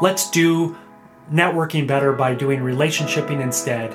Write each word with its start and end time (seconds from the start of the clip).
let's 0.00 0.30
do 0.30 0.76
networking 1.32 1.86
better 1.86 2.12
by 2.12 2.34
doing 2.34 2.60
relationshiping 2.60 3.40
instead. 3.40 3.92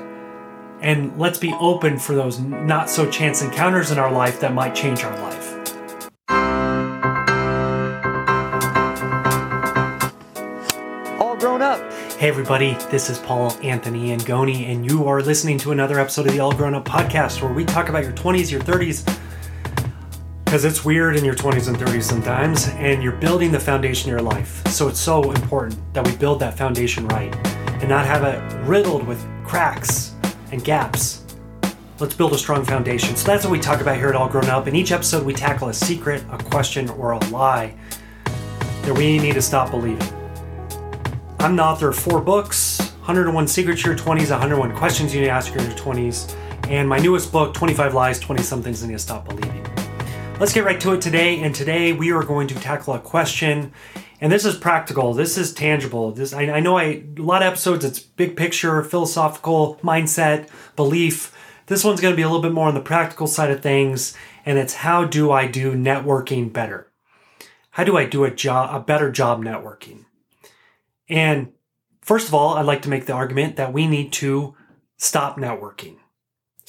And 0.81 1.17
let's 1.19 1.37
be 1.37 1.53
open 1.59 1.99
for 1.99 2.15
those 2.15 2.39
not 2.39 2.89
so 2.89 3.09
chance 3.09 3.41
encounters 3.41 3.91
in 3.91 3.99
our 3.99 4.11
life 4.11 4.39
that 4.39 4.53
might 4.53 4.73
change 4.73 5.03
our 5.03 5.15
life. 5.21 5.57
All 11.19 11.37
grown 11.37 11.61
up. 11.61 11.79
Hey, 12.13 12.29
everybody, 12.29 12.73
this 12.89 13.09
is 13.09 13.19
Paul 13.19 13.55
Anthony 13.61 14.15
Angone, 14.15 14.67
and 14.67 14.89
you 14.89 15.07
are 15.07 15.21
listening 15.21 15.59
to 15.59 15.71
another 15.71 15.99
episode 15.99 16.25
of 16.25 16.33
the 16.33 16.39
All 16.39 16.51
Grown 16.51 16.73
Up 16.73 16.85
podcast 16.85 17.43
where 17.43 17.53
we 17.53 17.63
talk 17.63 17.89
about 17.89 18.03
your 18.03 18.13
20s, 18.13 18.51
your 18.51 18.61
30s, 18.61 19.20
because 20.51 20.65
it's 20.65 20.83
weird 20.83 21.15
in 21.15 21.23
your 21.23 21.33
20s 21.33 21.69
and 21.69 21.77
30s 21.77 22.03
sometimes, 22.03 22.67
and 22.71 23.01
you're 23.01 23.13
building 23.13 23.53
the 23.53 23.59
foundation 23.59 24.09
of 24.09 24.11
your 24.11 24.21
life. 24.21 24.61
So 24.67 24.89
it's 24.89 24.99
so 24.99 25.31
important 25.31 25.79
that 25.93 26.05
we 26.05 26.13
build 26.17 26.41
that 26.41 26.57
foundation 26.57 27.07
right 27.07 27.33
and 27.79 27.87
not 27.87 28.05
have 28.05 28.25
it 28.25 28.67
riddled 28.67 29.07
with 29.07 29.25
cracks 29.45 30.13
and 30.51 30.61
gaps. 30.61 31.23
Let's 31.99 32.15
build 32.15 32.33
a 32.33 32.37
strong 32.37 32.65
foundation. 32.65 33.15
So 33.15 33.27
that's 33.27 33.45
what 33.45 33.51
we 33.53 33.61
talk 33.61 33.79
about 33.79 33.95
here 33.95 34.09
at 34.09 34.15
All 34.17 34.27
Grown 34.27 34.49
Up. 34.49 34.67
In 34.67 34.75
each 34.75 34.91
episode, 34.91 35.25
we 35.25 35.31
tackle 35.31 35.69
a 35.69 35.73
secret, 35.73 36.21
a 36.29 36.37
question, 36.37 36.89
or 36.89 37.11
a 37.11 37.19
lie 37.29 37.73
that 38.81 38.93
we 38.93 39.19
need 39.19 39.35
to 39.35 39.41
stop 39.41 39.71
believing. 39.71 40.05
I'm 41.39 41.55
the 41.55 41.63
author 41.63 41.87
of 41.87 41.95
four 41.95 42.19
books 42.19 42.91
101 43.05 43.47
Secrets 43.47 43.85
Your 43.85 43.95
20s, 43.95 44.31
101 44.31 44.75
Questions 44.75 45.15
You 45.15 45.21
Need 45.21 45.27
to 45.27 45.31
Ask 45.31 45.53
Your 45.53 45.63
20s, 45.63 46.35
and 46.67 46.89
my 46.89 46.99
newest 46.99 47.31
book, 47.31 47.53
25 47.53 47.93
Lies 47.93 48.19
20 48.19 48.43
Somethings 48.43 48.83
Need 48.83 48.91
to 48.91 48.99
Stop 48.99 49.29
Believing. 49.29 49.60
Let's 50.41 50.53
get 50.53 50.65
right 50.65 50.81
to 50.81 50.93
it 50.93 51.01
today. 51.01 51.39
And 51.41 51.53
today 51.53 51.93
we 51.93 52.11
are 52.11 52.23
going 52.23 52.47
to 52.47 52.55
tackle 52.55 52.95
a 52.95 52.99
question. 52.99 53.73
And 54.19 54.31
this 54.31 54.43
is 54.43 54.57
practical. 54.57 55.13
This 55.13 55.37
is 55.37 55.53
tangible. 55.53 56.11
This 56.13 56.33
I, 56.33 56.49
I 56.49 56.59
know 56.61 56.79
I 56.79 57.03
a 57.15 57.21
lot 57.21 57.43
of 57.43 57.47
episodes. 57.49 57.85
It's 57.85 57.99
big 57.99 58.35
picture, 58.35 58.83
philosophical, 58.83 59.75
mindset, 59.83 60.49
belief. 60.75 61.31
This 61.67 61.83
one's 61.83 62.01
going 62.01 62.13
to 62.13 62.15
be 62.15 62.23
a 62.23 62.27
little 62.27 62.41
bit 62.41 62.53
more 62.53 62.67
on 62.67 62.73
the 62.73 62.81
practical 62.81 63.27
side 63.27 63.51
of 63.51 63.61
things, 63.61 64.17
and 64.43 64.57
it's 64.57 64.73
how 64.73 65.05
do 65.05 65.31
I 65.31 65.45
do 65.45 65.73
networking 65.73 66.51
better? 66.51 66.91
How 67.69 67.83
do 67.83 67.95
I 67.95 68.05
do 68.05 68.23
a 68.23 68.31
job, 68.31 68.75
a 68.75 68.83
better 68.83 69.11
job 69.11 69.43
networking? 69.43 70.05
And 71.07 71.53
first 72.01 72.27
of 72.27 72.33
all, 72.33 72.55
I'd 72.55 72.65
like 72.65 72.81
to 72.81 72.89
make 72.89 73.05
the 73.05 73.13
argument 73.13 73.57
that 73.57 73.73
we 73.73 73.85
need 73.85 74.11
to 74.13 74.55
stop 74.97 75.37
networking. 75.37 75.97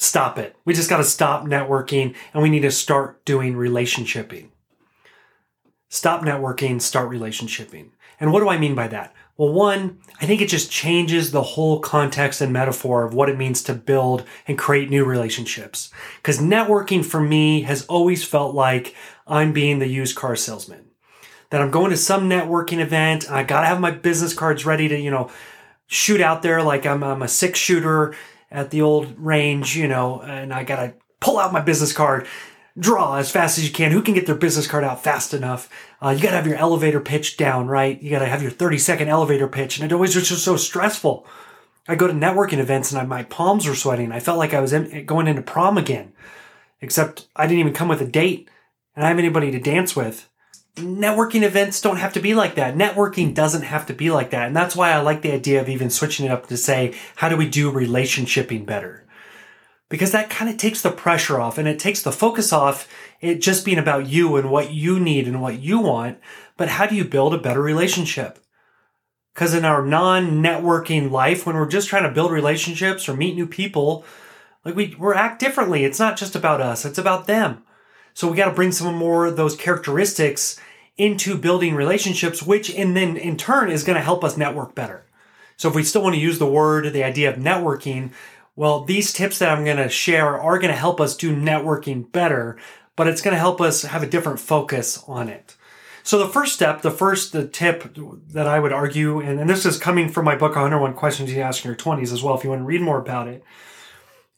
Stop 0.03 0.37
it. 0.37 0.57
We 0.65 0.73
just 0.73 0.89
got 0.89 0.97
to 0.97 1.03
stop 1.05 1.45
networking 1.45 2.13
and 2.33 2.43
we 2.43 2.49
need 2.49 2.63
to 2.63 2.71
start 2.71 3.23
doing 3.23 3.53
relationshiping. 3.53 4.49
Stop 5.87 6.23
networking, 6.23 6.81
start 6.81 7.09
relationshiping. 7.09 7.91
And 8.19 8.33
what 8.33 8.41
do 8.41 8.49
I 8.49 8.57
mean 8.57 8.75
by 8.75 8.89
that? 8.89 9.13
Well, 9.37 9.53
one, 9.53 9.99
I 10.19 10.25
think 10.25 10.41
it 10.41 10.49
just 10.49 10.69
changes 10.69 11.31
the 11.31 11.41
whole 11.41 11.79
context 11.79 12.41
and 12.41 12.51
metaphor 12.51 13.05
of 13.05 13.13
what 13.13 13.29
it 13.29 13.37
means 13.37 13.63
to 13.63 13.73
build 13.73 14.25
and 14.45 14.57
create 14.57 14.89
new 14.89 15.05
relationships. 15.05 15.89
Because 16.17 16.37
networking 16.37 17.05
for 17.05 17.21
me 17.21 17.61
has 17.61 17.85
always 17.85 18.25
felt 18.25 18.53
like 18.53 18.93
I'm 19.25 19.53
being 19.53 19.79
the 19.79 19.87
used 19.87 20.17
car 20.17 20.35
salesman. 20.35 20.83
That 21.49 21.61
I'm 21.61 21.71
going 21.71 21.91
to 21.91 21.97
some 21.97 22.29
networking 22.29 22.79
event, 22.79 23.31
I 23.31 23.43
gotta 23.43 23.67
have 23.67 23.79
my 23.79 23.91
business 23.91 24.33
cards 24.33 24.65
ready 24.65 24.89
to, 24.89 24.99
you 24.99 25.11
know, 25.11 25.31
shoot 25.87 26.19
out 26.19 26.41
there 26.41 26.61
like 26.61 26.85
I'm, 26.85 27.03
I'm 27.03 27.21
a 27.21 27.27
six 27.29 27.57
shooter 27.57 28.13
at 28.53 28.69
the 28.69 28.83
old 28.83 29.17
range, 29.17 29.75
you 29.75 29.87
know, 29.87 30.21
and 30.21 30.53
I 30.53 30.63
gotta 30.63 30.93
pull 31.19 31.39
out 31.39 31.51
my 31.51 31.59
business 31.59 31.91
card, 31.91 32.27
draw 32.77 33.15
as 33.15 33.31
fast 33.31 33.57
as 33.57 33.67
you 33.67 33.73
can. 33.73 33.91
Who 33.91 34.01
can 34.01 34.13
get 34.13 34.27
their 34.27 34.35
business 34.35 34.67
card 34.67 34.83
out 34.83 35.03
fast 35.03 35.33
enough? 35.33 35.69
Uh, 36.01 36.11
you 36.11 36.21
gotta 36.21 36.35
have 36.35 36.47
your 36.47 36.55
elevator 36.55 36.99
pitch 36.99 37.35
down, 37.35 37.67
right? 37.67 38.01
You 38.01 38.11
gotta 38.11 38.27
have 38.27 38.43
your 38.43 38.51
30 38.51 38.77
second 38.77 39.09
elevator 39.09 39.47
pitch. 39.47 39.77
And 39.79 39.91
it 39.91 39.93
always 39.93 40.15
was 40.15 40.29
just 40.29 40.45
so 40.45 40.55
stressful. 40.55 41.25
I 41.87 41.95
go 41.95 42.07
to 42.07 42.13
networking 42.13 42.59
events 42.59 42.91
and 42.91 43.01
I, 43.01 43.05
my 43.05 43.23
palms 43.23 43.67
were 43.67 43.75
sweating. 43.75 44.11
I 44.11 44.19
felt 44.19 44.37
like 44.37 44.53
I 44.53 44.61
was 44.61 44.71
in, 44.71 45.05
going 45.05 45.27
into 45.27 45.41
prom 45.41 45.77
again, 45.77 46.13
except 46.79 47.27
I 47.35 47.47
didn't 47.47 47.59
even 47.59 47.73
come 47.73 47.89
with 47.89 48.01
a 48.01 48.07
date 48.07 48.49
and 48.95 49.03
I 49.03 49.09
have 49.09 49.19
anybody 49.19 49.51
to 49.51 49.59
dance 49.59 49.95
with 49.95 50.29
networking 50.75 51.43
events 51.43 51.81
don't 51.81 51.97
have 51.97 52.13
to 52.13 52.19
be 52.19 52.33
like 52.33 52.55
that. 52.55 52.75
Networking 52.75 53.33
doesn't 53.33 53.61
have 53.61 53.85
to 53.87 53.93
be 53.93 54.09
like 54.09 54.31
that. 54.31 54.47
And 54.47 54.55
that's 54.55 54.75
why 54.75 54.91
I 54.91 55.01
like 55.01 55.21
the 55.21 55.33
idea 55.33 55.61
of 55.61 55.69
even 55.69 55.89
switching 55.89 56.25
it 56.25 56.31
up 56.31 56.47
to 56.47 56.57
say, 56.57 56.95
how 57.17 57.29
do 57.29 57.37
we 57.37 57.47
do 57.47 57.71
relationshiping 57.71 58.65
better? 58.65 59.05
Because 59.89 60.11
that 60.11 60.31
kind 60.31 60.49
of 60.49 60.57
takes 60.57 60.81
the 60.81 60.89
pressure 60.89 61.39
off 61.39 61.59
and 61.59 61.67
it 61.67 61.77
takes 61.77 62.01
the 62.01 62.11
focus 62.11 62.51
off 62.51 62.89
it 63.21 63.41
just 63.41 63.63
being 63.63 63.77
about 63.77 64.07
you 64.07 64.35
and 64.35 64.49
what 64.49 64.73
you 64.73 64.99
need 64.99 65.27
and 65.27 65.41
what 65.41 65.59
you 65.59 65.79
want. 65.79 66.17
But 66.57 66.69
how 66.69 66.87
do 66.87 66.95
you 66.95 67.05
build 67.05 67.33
a 67.33 67.39
better 67.39 67.61
relationship? 67.61 68.39
Because 69.33 69.53
in 69.53 69.65
our 69.65 69.85
non 69.85 70.43
networking 70.43 71.11
life, 71.11 71.45
when 71.45 71.55
we're 71.55 71.67
just 71.67 71.87
trying 71.87 72.03
to 72.03 72.11
build 72.11 72.31
relationships 72.31 73.07
or 73.07 73.15
meet 73.15 73.35
new 73.35 73.47
people, 73.47 74.05
like 74.65 74.75
we, 74.75 74.95
we 74.99 75.13
act 75.13 75.39
differently. 75.39 75.85
It's 75.85 75.99
not 75.99 76.17
just 76.17 76.35
about 76.35 76.61
us, 76.61 76.85
it's 76.85 76.97
about 76.97 77.27
them. 77.27 77.63
So 78.13 78.29
we 78.29 78.37
got 78.37 78.49
to 78.49 78.55
bring 78.55 78.71
some 78.71 78.95
more 78.95 79.25
of 79.25 79.37
those 79.37 79.55
characteristics 79.55 80.59
into 80.97 81.37
building 81.37 81.75
relationships, 81.75 82.43
which 82.43 82.69
in 82.69 82.93
then 82.93 83.17
in 83.17 83.37
turn 83.37 83.71
is 83.71 83.83
going 83.83 83.95
to 83.95 84.03
help 84.03 84.23
us 84.23 84.37
network 84.37 84.75
better. 84.75 85.05
So 85.57 85.69
if 85.69 85.75
we 85.75 85.83
still 85.83 86.03
want 86.03 86.15
to 86.15 86.21
use 86.21 86.39
the 86.39 86.45
word, 86.45 86.91
the 86.93 87.03
idea 87.03 87.29
of 87.31 87.37
networking, 87.37 88.11
well, 88.55 88.83
these 88.83 89.13
tips 89.13 89.39
that 89.39 89.49
I'm 89.49 89.65
going 89.65 89.77
to 89.77 89.89
share 89.89 90.39
are 90.39 90.59
going 90.59 90.71
to 90.71 90.77
help 90.77 91.01
us 91.01 91.17
do 91.17 91.35
networking 91.35 92.11
better, 92.11 92.57
but 92.95 93.07
it's 93.07 93.21
going 93.21 93.33
to 93.33 93.39
help 93.39 93.59
us 93.59 93.81
have 93.83 94.03
a 94.03 94.07
different 94.07 94.39
focus 94.39 95.03
on 95.07 95.29
it. 95.29 95.55
So 96.03 96.19
the 96.19 96.27
first 96.27 96.53
step, 96.53 96.81
the 96.81 96.91
first 96.91 97.31
the 97.31 97.47
tip 97.47 97.95
that 98.29 98.45
I 98.45 98.59
would 98.59 98.73
argue, 98.73 99.21
and, 99.21 99.39
and 99.39 99.49
this 99.49 99.65
is 99.65 99.77
coming 99.77 100.09
from 100.09 100.25
my 100.25 100.35
book 100.35 100.51
101 100.51 100.93
Questions 100.93 101.31
You 101.31 101.41
Ask 101.41 101.63
in 101.63 101.69
Your 101.69 101.77
20s 101.77 102.11
as 102.11 102.21
well, 102.21 102.37
if 102.37 102.43
you 102.43 102.49
want 102.49 102.61
to 102.61 102.65
read 102.65 102.81
more 102.81 102.99
about 102.99 103.29
it, 103.29 103.43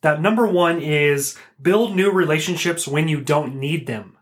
that 0.06 0.22
number 0.22 0.46
one 0.46 0.80
is 0.80 1.36
build 1.60 1.96
new 1.96 2.12
relationships 2.12 2.88
when 2.88 3.08
you 3.08 3.20
don't 3.20 3.56
need 3.56 3.88
them. 3.88 4.16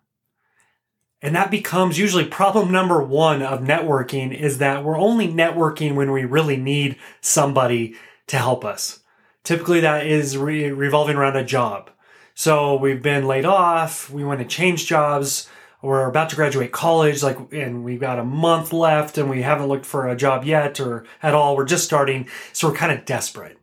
And 1.22 1.36
that 1.36 1.52
becomes 1.52 2.00
usually 2.00 2.24
problem 2.24 2.72
number 2.72 3.04
one 3.04 3.42
of 3.42 3.60
networking 3.60 4.34
is 4.34 4.60
that 4.60 4.86
we're 4.86 4.98
only 4.98 5.28
networking 5.28 5.96
when 5.96 6.14
we 6.14 6.24
really 6.24 6.56
need 6.56 6.96
somebody 7.20 7.96
to 8.28 8.38
help 8.38 8.64
us. 8.64 9.00
Typically 9.44 9.82
that 9.82 10.08
is 10.08 10.38
re- 10.38 10.72
revolving 10.72 11.18
around 11.18 11.36
a 11.36 11.44
job. 11.44 11.90
So 12.34 12.78
we've 12.78 13.04
been 13.04 13.28
laid 13.28 13.44
off, 13.44 14.10
we 14.10 14.24
want 14.24 14.40
to 14.40 14.46
change 14.46 14.88
jobs, 14.88 15.50
we're 15.82 16.08
about 16.08 16.30
to 16.30 16.38
graduate 16.38 16.72
college, 16.72 17.22
like, 17.22 17.38
and 17.52 17.84
we've 17.84 18.00
got 18.00 18.20
a 18.20 18.24
month 18.24 18.72
left 18.72 19.18
and 19.18 19.30
we 19.30 19.42
haven't 19.42 19.68
looked 19.68 19.86
for 19.86 20.08
a 20.08 20.16
job 20.16 20.46
yet 20.46 20.80
or 20.80 21.06
at 21.22 21.34
all. 21.34 21.58
We're 21.58 21.66
just 21.66 21.84
starting. 21.84 22.30
So 22.54 22.70
we're 22.70 22.76
kind 22.76 22.98
of 22.98 23.04
desperate. 23.04 23.58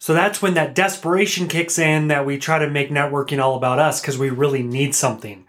So 0.00 0.14
that's 0.14 0.40
when 0.40 0.54
that 0.54 0.74
desperation 0.74 1.46
kicks 1.46 1.78
in 1.78 2.08
that 2.08 2.24
we 2.24 2.38
try 2.38 2.58
to 2.58 2.70
make 2.70 2.88
networking 2.88 3.38
all 3.38 3.54
about 3.54 3.78
us 3.78 4.00
because 4.00 4.16
we 4.16 4.30
really 4.30 4.62
need 4.62 4.94
something 4.94 5.46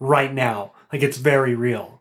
right 0.00 0.32
now. 0.32 0.72
Like 0.90 1.02
it's 1.02 1.18
very 1.18 1.54
real. 1.54 2.00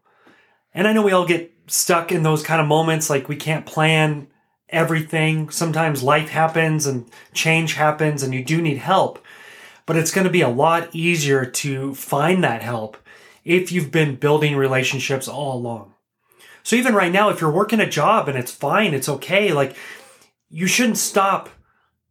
And 0.73 0.87
I 0.87 0.93
know 0.93 1.01
we 1.01 1.11
all 1.11 1.27
get 1.27 1.53
stuck 1.67 2.13
in 2.13 2.23
those 2.23 2.41
kind 2.41 2.61
of 2.61 2.67
moments. 2.67 3.09
Like 3.09 3.27
we 3.27 3.35
can't 3.35 3.65
plan 3.65 4.27
everything. 4.69 5.49
Sometimes 5.49 6.01
life 6.01 6.29
happens 6.29 6.85
and 6.85 7.05
change 7.33 7.73
happens 7.73 8.23
and 8.23 8.33
you 8.33 8.45
do 8.45 8.61
need 8.61 8.77
help. 8.77 9.21
But 9.85 9.97
it's 9.97 10.11
going 10.11 10.25
to 10.25 10.31
be 10.31 10.41
a 10.41 10.47
lot 10.47 10.95
easier 10.95 11.45
to 11.45 11.93
find 11.95 12.41
that 12.45 12.63
help 12.63 12.95
if 13.43 13.73
you've 13.73 13.91
been 13.91 14.15
building 14.15 14.55
relationships 14.55 15.27
all 15.27 15.57
along. 15.57 15.95
So 16.63 16.77
even 16.77 16.95
right 16.95 17.11
now, 17.11 17.27
if 17.27 17.41
you're 17.41 17.51
working 17.51 17.81
a 17.81 17.89
job 17.89 18.29
and 18.29 18.37
it's 18.37 18.53
fine, 18.53 18.93
it's 18.93 19.09
okay. 19.09 19.51
Like 19.51 19.75
you 20.49 20.65
shouldn't 20.65 20.97
stop 20.97 21.49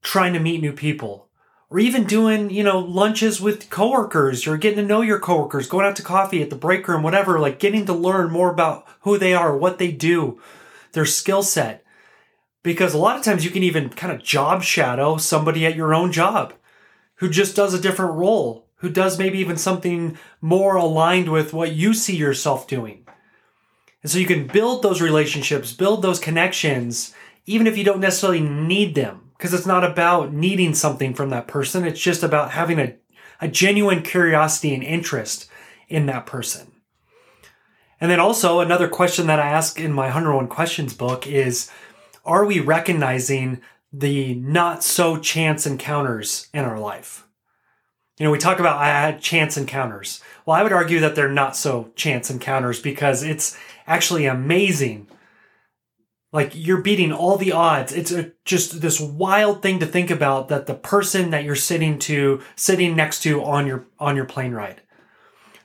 trying 0.09 0.33
to 0.33 0.41
meet 0.41 0.63
new 0.63 0.73
people 0.73 1.29
or 1.69 1.79
even 1.79 2.05
doing, 2.05 2.49
you 2.49 2.65
know, 2.65 2.79
lunches 2.79 3.43
with 3.43 3.69
coworkers 3.69 4.47
or 4.47 4.57
getting 4.57 4.79
to 4.79 4.83
know 4.83 5.03
your 5.03 5.21
coworkers, 5.21 5.69
going 5.69 5.85
out 5.85 5.97
to 5.97 6.03
coffee 6.03 6.41
at 6.41 6.49
the 6.49 6.57
break 6.57 6.89
room, 6.89 7.03
whatever, 7.03 7.39
like 7.39 7.59
getting 7.59 7.85
to 7.85 7.93
learn 7.93 8.31
more 8.31 8.51
about 8.51 8.87
who 9.01 9.19
they 9.19 9.35
are, 9.35 9.55
what 9.55 9.79
they 9.79 9.93
do, 9.93 10.41
their 10.93 11.05
skill 11.05 11.43
set. 11.43 11.85
Because 12.63 12.95
a 12.95 12.99
lot 12.99 13.19
of 13.19 13.23
times 13.23 13.45
you 13.45 13.51
can 13.51 13.63
even 13.63 13.91
kind 13.91 14.11
of 14.11 14.25
job 14.25 14.63
shadow 14.63 15.19
somebody 15.19 15.67
at 15.67 15.77
your 15.77 15.93
own 15.93 16.11
job 16.11 16.55
who 17.17 17.29
just 17.29 17.55
does 17.55 17.75
a 17.75 17.81
different 17.81 18.15
role, 18.15 18.67
who 18.77 18.89
does 18.89 19.19
maybe 19.19 19.39
even 19.39 19.59
something 19.59 20.17
more 20.41 20.77
aligned 20.77 21.31
with 21.31 21.53
what 21.53 21.73
you 21.73 21.93
see 21.93 22.17
yourself 22.17 22.67
doing. 22.67 23.07
And 24.03 24.11
so 24.11 24.19
you 24.19 24.27
can 24.27 24.47
build 24.47 24.83
those 24.83 25.03
relationships, 25.03 25.75
build 25.75 26.01
those 26.01 26.19
connections, 26.19 27.13
even 27.45 27.67
if 27.67 27.77
you 27.77 27.85
don't 27.85 28.01
necessarily 28.01 28.41
need 28.41 28.95
them 28.95 29.28
because 29.39 29.55
it's 29.55 29.67
not 29.67 29.85
about 29.85 30.33
needing 30.33 30.75
something 30.75 31.15
from 31.15 31.31
that 31.31 31.47
person. 31.47 31.85
It's 31.85 32.01
just 32.01 32.25
about 32.25 32.51
having 32.51 32.81
a, 32.81 32.97
a 33.41 33.47
genuine 33.47 34.03
curiosity 34.03 34.75
and 34.75 34.83
interest 34.83 35.49
in 35.89 36.07
that 36.07 36.27
person. 36.27 36.73
And 38.01 38.11
then 38.11 38.21
also 38.21 38.61
another 38.61 38.89
question 38.89 39.29
that 39.29 39.39
I 39.39 39.49
ask 39.49 39.79
in 39.79 39.93
my 39.93 40.07
101 40.07 40.49
questions 40.49 40.93
book 40.93 41.27
is, 41.27 41.71
are 42.25 42.45
we 42.45 42.61
recognizing 42.61 43.61
the 43.93 44.35
not 44.35 44.85
so 44.85 45.17
chance 45.17 45.67
encounters 45.67 46.49
in 46.53 46.65
our 46.65 46.79
life? 46.79 47.27
You 48.19 48.25
know, 48.25 48.33
we 48.33 48.39
talk 48.39 48.59
about 48.59 48.79
I 48.79 48.87
had 48.87 49.21
chance 49.21 49.57
encounters. 49.57 50.21
Well, 50.45 50.57
I 50.57 50.65
would 50.65 50.73
argue 50.73 50.99
that 51.01 51.15
they're 51.15 51.29
not 51.29 51.57
so 51.57 51.93
chance 51.95 52.31
encounters 52.31 52.81
because 52.81 53.23
it's 53.23 53.57
actually 53.87 54.27
amazing 54.27 55.09
Like 56.33 56.53
you're 56.55 56.83
beating 56.83 57.13
all 57.13 57.37
the 57.37 57.53
odds. 57.53 57.93
It's 57.93 58.13
a, 58.13 58.33
just 58.45 58.81
this 58.81 59.01
wild 59.01 59.63
thing 59.63 59.79
to 59.79 59.87
think 59.87 60.11
about 60.11 60.49
that 60.49 60.67
the 60.67 60.75
person 60.75 61.31
that 61.31 61.45
you're 61.45 61.55
sitting 61.55 61.99
to 62.01 62.43
sitting 62.55 62.95
next 62.95 63.23
to 63.23 63.43
on 63.43 63.67
your 63.67 63.87
on 63.99 64.15
your 64.15 64.27
plane 64.27 64.53
ride. 64.53 64.83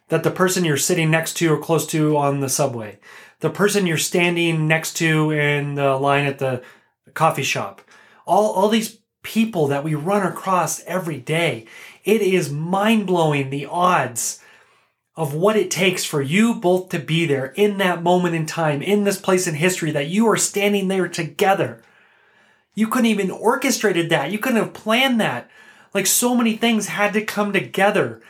That 0.07 0.23
the 0.23 0.31
person 0.31 0.63
you're 0.63 0.77
sitting 0.77 1.11
next 1.11 1.33
to 1.37 1.53
or 1.53 1.59
close 1.59 1.85
to 1.87 2.15
on 2.15 2.39
the 2.39 2.49
subway. 2.49 2.99
The 3.39 3.49
person 3.49 3.85
you're 3.85 3.97
standing 3.97 4.67
next 4.67 4.93
to 4.97 5.31
in 5.31 5.75
the 5.75 5.95
line 5.97 6.25
at 6.25 6.39
the 6.39 6.61
coffee 7.13 7.43
shop. 7.43 7.81
All 8.25 8.53
all 8.53 8.69
these 8.69 8.99
people 9.21 9.67
that 9.67 9.83
we 9.83 9.95
run 9.95 10.25
across 10.25 10.81
every 10.83 11.17
day. 11.17 11.65
It 12.03 12.21
is 12.21 12.51
mind-blowing 12.51 13.49
the 13.49 13.65
odds 13.65 14.42
of 15.15 15.33
what 15.33 15.55
it 15.55 15.69
takes 15.69 16.03
for 16.03 16.21
you 16.21 16.55
both 16.55 16.89
to 16.89 16.99
be 16.99 17.25
there 17.25 17.47
in 17.55 17.77
that 17.77 18.01
moment 18.01 18.35
in 18.35 18.45
time, 18.45 18.81
in 18.81 19.03
this 19.03 19.19
place 19.19 19.47
in 19.47 19.55
history, 19.55 19.91
that 19.91 20.07
you 20.07 20.27
are 20.27 20.37
standing 20.37 20.87
there 20.87 21.07
together. 21.07 21.83
You 22.73 22.87
couldn't 22.87 23.05
even 23.05 23.29
orchestrated 23.29 24.09
that. 24.09 24.31
You 24.31 24.39
couldn't 24.39 24.63
have 24.63 24.73
planned 24.73 25.21
that. 25.21 25.49
Like 25.93 26.07
so 26.07 26.35
many 26.35 26.57
things 26.57 26.87
had 26.87 27.13
to 27.13 27.23
come 27.23 27.53
together 27.53 28.21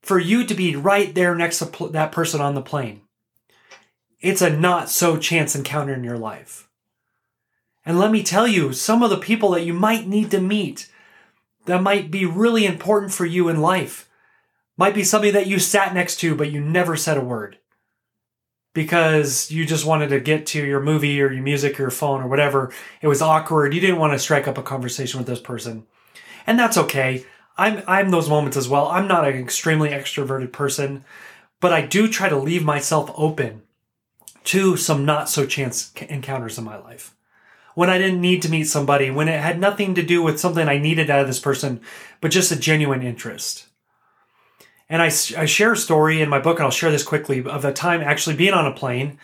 for 0.00 0.18
you 0.18 0.44
to 0.44 0.54
be 0.54 0.74
right 0.74 1.14
there 1.14 1.34
next 1.34 1.58
to 1.58 1.88
that 1.88 2.12
person 2.12 2.40
on 2.40 2.54
the 2.54 2.62
plane. 2.62 3.02
It's 4.20 4.40
a 4.40 4.48
not 4.48 4.88
so 4.88 5.18
chance 5.18 5.54
encounter 5.54 5.92
in 5.92 6.04
your 6.04 6.16
life. 6.16 6.68
And 7.84 7.98
let 7.98 8.10
me 8.10 8.22
tell 8.22 8.46
you, 8.46 8.72
some 8.72 9.02
of 9.02 9.10
the 9.10 9.18
people 9.18 9.50
that 9.50 9.64
you 9.64 9.74
might 9.74 10.06
need 10.06 10.30
to 10.30 10.40
meet 10.40 10.90
that 11.66 11.82
might 11.82 12.10
be 12.10 12.24
really 12.24 12.64
important 12.64 13.12
for 13.12 13.26
you 13.26 13.48
in 13.50 13.60
life 13.60 14.07
might 14.78 14.94
be 14.94 15.04
somebody 15.04 15.32
that 15.32 15.46
you 15.48 15.58
sat 15.58 15.92
next 15.92 16.16
to, 16.20 16.34
but 16.34 16.50
you 16.50 16.60
never 16.60 16.96
said 16.96 17.18
a 17.18 17.20
word 17.20 17.58
because 18.72 19.50
you 19.50 19.66
just 19.66 19.84
wanted 19.84 20.08
to 20.08 20.20
get 20.20 20.46
to 20.46 20.64
your 20.64 20.80
movie 20.80 21.20
or 21.20 21.32
your 21.32 21.42
music 21.42 21.78
or 21.78 21.82
your 21.82 21.90
phone 21.90 22.22
or 22.22 22.28
whatever. 22.28 22.72
It 23.02 23.08
was 23.08 23.20
awkward. 23.20 23.74
You 23.74 23.80
didn't 23.80 23.98
want 23.98 24.12
to 24.12 24.18
strike 24.18 24.46
up 24.46 24.56
a 24.56 24.62
conversation 24.62 25.18
with 25.18 25.26
this 25.26 25.40
person. 25.40 25.84
And 26.46 26.58
that's 26.58 26.78
okay. 26.78 27.26
I'm, 27.56 27.82
I'm 27.88 28.10
those 28.10 28.28
moments 28.28 28.56
as 28.56 28.68
well. 28.68 28.86
I'm 28.86 29.08
not 29.08 29.26
an 29.26 29.34
extremely 29.34 29.88
extroverted 29.90 30.52
person, 30.52 31.04
but 31.60 31.72
I 31.72 31.84
do 31.84 32.06
try 32.06 32.28
to 32.28 32.38
leave 32.38 32.64
myself 32.64 33.10
open 33.16 33.62
to 34.44 34.76
some 34.76 35.04
not 35.04 35.28
so 35.28 35.44
chance 35.44 35.92
encounters 36.08 36.56
in 36.56 36.64
my 36.64 36.78
life. 36.78 37.16
When 37.74 37.90
I 37.90 37.98
didn't 37.98 38.20
need 38.20 38.42
to 38.42 38.50
meet 38.50 38.64
somebody, 38.64 39.10
when 39.10 39.28
it 39.28 39.40
had 39.40 39.58
nothing 39.58 39.94
to 39.96 40.02
do 40.02 40.22
with 40.22 40.40
something 40.40 40.68
I 40.68 40.78
needed 40.78 41.10
out 41.10 41.20
of 41.20 41.26
this 41.26 41.40
person, 41.40 41.80
but 42.20 42.30
just 42.30 42.52
a 42.52 42.56
genuine 42.56 43.02
interest. 43.02 43.67
And 44.88 45.02
I, 45.02 45.06
I 45.06 45.44
share 45.44 45.72
a 45.72 45.76
story 45.76 46.20
in 46.20 46.28
my 46.28 46.38
book, 46.38 46.58
and 46.58 46.64
I'll 46.64 46.70
share 46.70 46.90
this 46.90 47.02
quickly, 47.02 47.44
of 47.44 47.64
a 47.64 47.72
time 47.72 48.00
actually 48.00 48.36
being 48.36 48.54
on 48.54 48.66
a 48.66 48.72
plane 48.72 49.18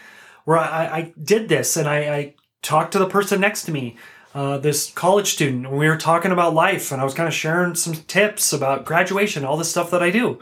where 0.44 0.58
I, 0.58 0.86
I 0.86 1.12
did 1.22 1.48
this 1.48 1.76
and 1.76 1.88
I, 1.88 1.98
I, 2.14 2.34
talked 2.64 2.92
to 2.92 2.98
the 2.98 3.06
person 3.06 3.40
next 3.40 3.64
to 3.64 3.72
me, 3.72 3.96
uh, 4.34 4.58
this 4.58 4.90
college 4.92 5.32
student, 5.34 5.66
and 5.66 5.78
we 5.78 5.86
were 5.86 5.98
talking 5.98 6.32
about 6.32 6.54
life, 6.54 6.90
and 6.90 7.00
I 7.00 7.04
was 7.04 7.14
kind 7.14 7.28
of 7.28 7.34
sharing 7.34 7.74
some 7.74 7.94
tips 7.94 8.52
about 8.52 8.86
graduation, 8.86 9.44
all 9.44 9.58
the 9.58 9.64
stuff 9.64 9.90
that 9.90 10.02
I 10.02 10.10
do. 10.10 10.40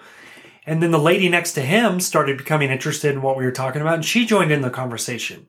And 0.65 0.81
then 0.81 0.93
the 0.93 0.99
lady 0.99 1.29
next 1.29 1.53
to 1.55 1.63
him 1.63 1.99
started 1.99 2.39
becoming 2.39 2.71
interested 2.71 3.13
in 3.13 3.23
what 3.23 3.37
we 3.37 3.45
were 3.45 3.51
talking 3.51 3.83
about, 3.83 3.95
and 3.95 4.05
she 4.05 4.25
joined 4.25 4.53
in 4.53 4.63
the 4.63 4.71
conversation. 4.71 5.49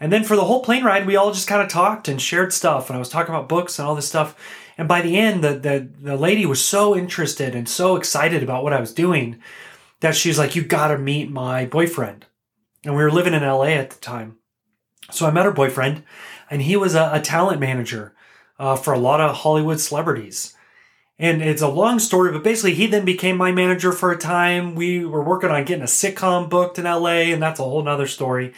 And 0.00 0.10
then 0.10 0.24
for 0.24 0.34
the 0.34 0.46
whole 0.46 0.64
plane 0.64 0.82
ride, 0.82 1.06
we 1.06 1.14
all 1.14 1.32
just 1.32 1.46
kind 1.46 1.62
of 1.62 1.68
talked 1.68 2.08
and 2.08 2.20
shared 2.20 2.52
stuff, 2.52 2.88
and 2.88 2.96
I 2.96 2.98
was 2.98 3.10
talking 3.10 3.34
about 3.34 3.48
books 3.48 3.78
and 3.78 3.86
all 3.86 3.94
this 3.94 4.08
stuff. 4.08 4.34
And 4.82 4.88
by 4.88 5.00
the 5.00 5.16
end, 5.16 5.44
the, 5.44 5.54
the, 5.54 5.88
the 6.00 6.16
lady 6.16 6.44
was 6.44 6.60
so 6.60 6.96
interested 6.96 7.54
and 7.54 7.68
so 7.68 7.94
excited 7.94 8.42
about 8.42 8.64
what 8.64 8.72
I 8.72 8.80
was 8.80 8.92
doing 8.92 9.40
that 10.00 10.16
she's 10.16 10.40
like, 10.40 10.56
You 10.56 10.64
gotta 10.64 10.98
meet 10.98 11.30
my 11.30 11.66
boyfriend. 11.66 12.26
And 12.84 12.96
we 12.96 13.04
were 13.04 13.12
living 13.12 13.32
in 13.32 13.44
LA 13.44 13.66
at 13.66 13.90
the 13.90 14.00
time. 14.00 14.38
So 15.12 15.24
I 15.24 15.30
met 15.30 15.44
her 15.44 15.52
boyfriend, 15.52 16.02
and 16.50 16.62
he 16.62 16.74
was 16.74 16.96
a, 16.96 17.10
a 17.12 17.20
talent 17.20 17.60
manager 17.60 18.12
uh, 18.58 18.74
for 18.74 18.92
a 18.92 18.98
lot 18.98 19.20
of 19.20 19.36
Hollywood 19.36 19.78
celebrities. 19.78 20.56
And 21.16 21.42
it's 21.42 21.62
a 21.62 21.68
long 21.68 22.00
story, 22.00 22.32
but 22.32 22.42
basically, 22.42 22.74
he 22.74 22.88
then 22.88 23.04
became 23.04 23.36
my 23.36 23.52
manager 23.52 23.92
for 23.92 24.10
a 24.10 24.18
time. 24.18 24.74
We 24.74 25.04
were 25.04 25.22
working 25.22 25.50
on 25.50 25.64
getting 25.64 25.84
a 25.84 25.86
sitcom 25.86 26.50
booked 26.50 26.80
in 26.80 26.86
LA, 26.86 27.30
and 27.30 27.40
that's 27.40 27.60
a 27.60 27.62
whole 27.62 27.84
nother 27.84 28.08
story. 28.08 28.52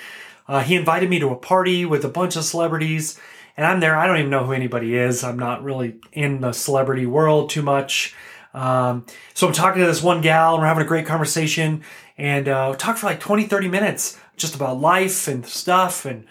Uh, 0.48 0.60
he 0.60 0.74
invited 0.74 1.10
me 1.10 1.18
to 1.18 1.28
a 1.28 1.36
party 1.36 1.84
with 1.84 2.02
a 2.02 2.08
bunch 2.08 2.34
of 2.34 2.44
celebrities, 2.44 3.20
and 3.56 3.66
I'm 3.66 3.80
there. 3.80 3.96
I 3.96 4.06
don't 4.06 4.18
even 4.18 4.30
know 4.30 4.44
who 4.44 4.52
anybody 4.52 4.96
is. 4.96 5.22
I'm 5.22 5.38
not 5.38 5.62
really 5.62 5.96
in 6.12 6.40
the 6.40 6.52
celebrity 6.52 7.06
world 7.06 7.50
too 7.50 7.62
much. 7.62 8.14
Um, 8.52 9.06
so 9.34 9.46
I'm 9.46 9.52
talking 9.52 9.80
to 9.80 9.86
this 9.86 10.02
one 10.02 10.20
gal, 10.20 10.54
and 10.54 10.62
we're 10.62 10.68
having 10.68 10.84
a 10.84 10.88
great 10.88 11.06
conversation, 11.06 11.82
and 12.16 12.48
uh, 12.48 12.68
we 12.70 12.76
talked 12.76 13.00
for 13.00 13.06
like 13.06 13.20
20, 13.20 13.44
30 13.44 13.68
minutes 13.68 14.18
just 14.36 14.54
about 14.54 14.80
life 14.80 15.28
and 15.28 15.44
stuff. 15.44 16.04
And 16.04 16.24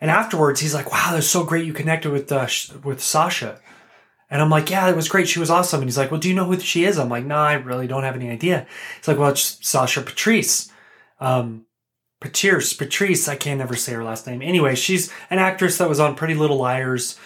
and 0.00 0.10
afterwards, 0.10 0.60
he's 0.60 0.74
like, 0.74 0.92
"Wow, 0.92 1.10
that's 1.12 1.26
so 1.26 1.44
great 1.44 1.64
you 1.64 1.72
connected 1.72 2.12
with 2.12 2.30
uh, 2.30 2.46
with 2.82 3.02
Sasha." 3.02 3.60
And 4.30 4.42
I'm 4.42 4.50
like, 4.50 4.70
"Yeah, 4.70 4.88
it 4.90 4.96
was 4.96 5.08
great. 5.08 5.28
She 5.28 5.38
was 5.38 5.50
awesome." 5.50 5.80
And 5.80 5.88
he's 5.88 5.98
like, 5.98 6.10
"Well, 6.10 6.20
do 6.20 6.28
you 6.28 6.34
know 6.34 6.44
who 6.44 6.60
she 6.60 6.84
is?" 6.84 6.98
I'm 6.98 7.08
like, 7.08 7.24
"No, 7.24 7.36
nah, 7.36 7.44
I 7.44 7.54
really 7.54 7.86
don't 7.86 8.04
have 8.04 8.16
any 8.16 8.30
idea." 8.30 8.66
He's 8.98 9.08
like, 9.08 9.18
"Well, 9.18 9.30
it's 9.30 9.58
Sasha 9.66 10.02
Pieterse." 10.02 10.70
Um, 11.20 11.64
Pieterse, 12.24 12.74
Pieterse, 12.74 13.28
I 13.28 13.36
can't 13.36 13.58
never 13.58 13.76
say 13.76 13.92
her 13.92 14.02
last 14.02 14.26
name. 14.26 14.40
Anyway, 14.40 14.74
she's 14.74 15.12
an 15.28 15.38
actress 15.38 15.76
that 15.76 15.90
was 15.90 16.00
on 16.00 16.14
Pretty 16.14 16.32
Little 16.32 16.56
Liars, 16.56 17.18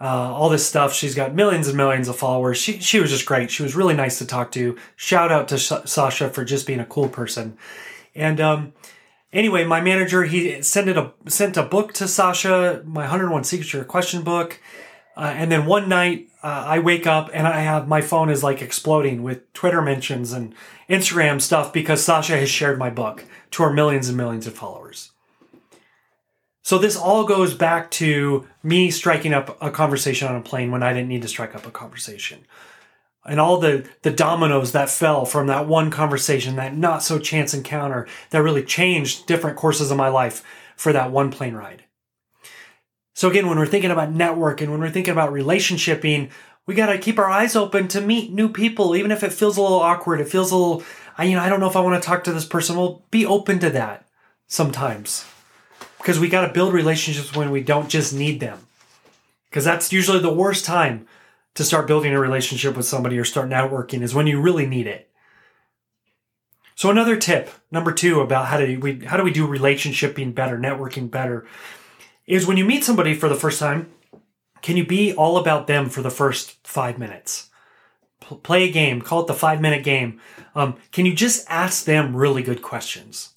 uh, 0.00 0.04
all 0.04 0.48
this 0.48 0.66
stuff. 0.66 0.94
She's 0.94 1.14
got 1.14 1.34
millions 1.34 1.68
and 1.68 1.76
millions 1.76 2.08
of 2.08 2.16
followers. 2.16 2.56
She 2.56 2.80
she 2.80 2.98
was 2.98 3.10
just 3.10 3.26
great. 3.26 3.50
She 3.50 3.62
was 3.62 3.76
really 3.76 3.94
nice 3.94 4.18
to 4.18 4.26
talk 4.26 4.50
to. 4.52 4.76
Shout 4.96 5.30
out 5.30 5.48
to 5.48 5.58
Sasha 5.58 6.30
for 6.30 6.42
just 6.44 6.66
being 6.66 6.80
a 6.80 6.86
cool 6.86 7.08
person. 7.08 7.58
And 8.14 8.40
um, 8.40 8.72
anyway, 9.30 9.64
my 9.64 9.82
manager 9.82 10.24
he 10.24 10.62
sent 10.62 10.88
a 10.88 11.12
sent 11.28 11.58
a 11.58 11.62
book 11.62 11.92
to 11.94 12.08
Sasha, 12.08 12.82
my 12.86 13.02
101 13.02 13.44
signature 13.44 13.84
question 13.84 14.22
book. 14.22 14.58
Uh, 15.18 15.32
and 15.34 15.50
then 15.50 15.64
one 15.64 15.88
night 15.88 16.28
uh, 16.42 16.64
I 16.66 16.78
wake 16.78 17.06
up 17.06 17.30
and 17.32 17.46
I 17.46 17.60
have 17.60 17.88
my 17.88 18.02
phone 18.02 18.28
is 18.28 18.42
like 18.42 18.60
exploding 18.60 19.22
with 19.22 19.50
Twitter 19.54 19.80
mentions 19.80 20.32
and 20.32 20.54
Instagram 20.90 21.40
stuff 21.40 21.72
because 21.72 22.04
Sasha 22.04 22.36
has 22.36 22.50
shared 22.50 22.78
my 22.78 22.90
book 22.90 23.24
to 23.52 23.62
our 23.62 23.72
millions 23.72 24.08
and 24.08 24.16
millions 24.16 24.46
of 24.46 24.54
followers. 24.54 25.12
So 26.62 26.78
this 26.78 26.96
all 26.96 27.24
goes 27.24 27.54
back 27.54 27.90
to 27.92 28.46
me 28.62 28.90
striking 28.90 29.32
up 29.32 29.56
a 29.62 29.70
conversation 29.70 30.26
on 30.26 30.34
a 30.34 30.42
plane 30.42 30.72
when 30.72 30.82
I 30.82 30.92
didn't 30.92 31.08
need 31.08 31.22
to 31.22 31.28
strike 31.28 31.54
up 31.54 31.64
a 31.64 31.70
conversation. 31.70 32.44
And 33.24 33.38
all 33.40 33.58
the, 33.58 33.88
the 34.02 34.10
dominoes 34.10 34.72
that 34.72 34.90
fell 34.90 35.24
from 35.24 35.46
that 35.46 35.68
one 35.68 35.90
conversation, 35.90 36.56
that 36.56 36.76
not 36.76 37.02
so 37.02 37.18
chance 37.18 37.54
encounter 37.54 38.08
that 38.30 38.42
really 38.42 38.64
changed 38.64 39.26
different 39.26 39.56
courses 39.56 39.90
of 39.90 39.96
my 39.96 40.08
life 40.08 40.42
for 40.76 40.92
that 40.92 41.12
one 41.12 41.30
plane 41.30 41.54
ride. 41.54 41.84
So 43.14 43.30
again, 43.30 43.46
when 43.46 43.58
we're 43.58 43.66
thinking 43.66 43.90
about 43.90 44.12
networking, 44.12 44.68
when 44.68 44.80
we're 44.80 44.90
thinking 44.90 45.12
about 45.12 45.32
relationshiping, 45.32 46.30
we 46.66 46.74
got 46.74 46.86
to 46.86 46.98
keep 46.98 47.18
our 47.18 47.30
eyes 47.30 47.54
open 47.56 47.88
to 47.88 48.00
meet 48.00 48.32
new 48.32 48.48
people, 48.48 48.96
even 48.96 49.12
if 49.12 49.22
it 49.22 49.32
feels 49.32 49.56
a 49.56 49.62
little 49.62 49.78
awkward. 49.78 50.20
It 50.20 50.28
feels 50.28 50.50
a 50.50 50.56
little, 50.56 50.82
I, 51.18 51.24
you 51.24 51.36
know, 51.36 51.42
I 51.42 51.48
don't 51.48 51.60
know 51.60 51.68
if 51.68 51.76
I 51.76 51.80
want 51.80 52.00
to 52.00 52.06
talk 52.06 52.24
to 52.24 52.32
this 52.32 52.44
person. 52.44 52.76
Well, 52.76 53.02
be 53.10 53.24
open 53.24 53.58
to 53.60 53.70
that 53.70 54.06
sometimes 54.46 55.24
because 55.98 56.20
we 56.20 56.28
got 56.28 56.46
to 56.46 56.52
build 56.52 56.72
relationships 56.72 57.34
when 57.34 57.50
we 57.50 57.62
don't 57.62 57.88
just 57.88 58.12
need 58.12 58.40
them. 58.40 58.66
Because 59.48 59.64
that's 59.64 59.92
usually 59.92 60.20
the 60.20 60.32
worst 60.32 60.64
time 60.64 61.06
to 61.54 61.64
start 61.64 61.86
building 61.86 62.12
a 62.12 62.20
relationship 62.20 62.76
with 62.76 62.86
somebody 62.86 63.18
or 63.18 63.24
start 63.24 63.48
networking 63.48 64.02
is 64.02 64.14
when 64.14 64.26
you 64.26 64.40
really 64.40 64.66
need 64.66 64.86
it. 64.86 65.10
So 66.74 66.90
another 66.90 67.16
tip, 67.16 67.50
number 67.70 67.90
two, 67.90 68.20
about 68.20 68.48
how 68.48 68.58
do 68.58 68.78
we 68.78 69.04
how 69.06 69.16
do 69.16 69.22
we 69.22 69.32
do 69.32 69.46
relationship 69.46 70.14
being 70.14 70.32
better, 70.32 70.58
networking 70.58 71.10
better, 71.10 71.46
is 72.26 72.46
when 72.46 72.58
you 72.58 72.66
meet 72.66 72.84
somebody 72.84 73.14
for 73.14 73.30
the 73.30 73.34
first 73.34 73.58
time, 73.58 73.90
can 74.60 74.76
you 74.76 74.84
be 74.84 75.14
all 75.14 75.38
about 75.38 75.66
them 75.66 75.88
for 75.88 76.02
the 76.02 76.10
first 76.10 76.66
five 76.66 76.98
minutes? 76.98 77.48
Play 78.42 78.64
a 78.64 78.72
game, 78.72 79.00
call 79.02 79.20
it 79.20 79.26
the 79.26 79.34
five 79.34 79.60
minute 79.60 79.84
game. 79.84 80.20
Um, 80.54 80.76
can 80.90 81.06
you 81.06 81.14
just 81.14 81.46
ask 81.48 81.84
them 81.84 82.16
really 82.16 82.42
good 82.42 82.62
questions 82.62 83.34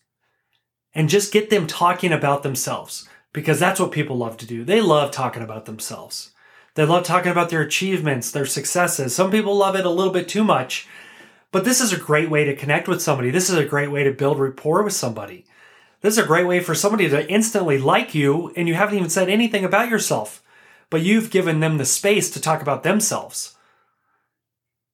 and 0.93 1.09
just 1.09 1.33
get 1.33 1.49
them 1.49 1.67
talking 1.67 2.11
about 2.11 2.43
themselves? 2.43 3.07
Because 3.31 3.59
that's 3.59 3.79
what 3.79 3.91
people 3.91 4.17
love 4.17 4.37
to 4.37 4.47
do. 4.47 4.63
They 4.63 4.81
love 4.81 5.11
talking 5.11 5.43
about 5.43 5.65
themselves. 5.65 6.31
They 6.75 6.85
love 6.85 7.03
talking 7.03 7.31
about 7.31 7.49
their 7.49 7.61
achievements, 7.61 8.31
their 8.31 8.45
successes. 8.45 9.13
Some 9.13 9.31
people 9.31 9.55
love 9.55 9.75
it 9.75 9.85
a 9.85 9.89
little 9.89 10.13
bit 10.13 10.27
too 10.27 10.43
much, 10.43 10.87
but 11.51 11.65
this 11.65 11.81
is 11.81 11.93
a 11.93 11.97
great 11.99 12.29
way 12.29 12.45
to 12.45 12.55
connect 12.55 12.87
with 12.87 13.01
somebody. 13.01 13.31
This 13.31 13.49
is 13.49 13.57
a 13.57 13.65
great 13.65 13.91
way 13.91 14.03
to 14.03 14.11
build 14.11 14.39
rapport 14.39 14.83
with 14.83 14.93
somebody. 14.93 15.45
This 16.01 16.13
is 16.13 16.23
a 16.23 16.27
great 16.27 16.47
way 16.47 16.61
for 16.61 16.73
somebody 16.73 17.09
to 17.09 17.29
instantly 17.29 17.77
like 17.77 18.15
you 18.15 18.53
and 18.55 18.67
you 18.67 18.75
haven't 18.75 18.97
even 18.97 19.09
said 19.09 19.29
anything 19.29 19.65
about 19.65 19.89
yourself, 19.89 20.41
but 20.89 21.01
you've 21.01 21.31
given 21.31 21.59
them 21.59 21.77
the 21.77 21.85
space 21.85 22.29
to 22.31 22.41
talk 22.41 22.61
about 22.61 22.83
themselves. 22.83 23.55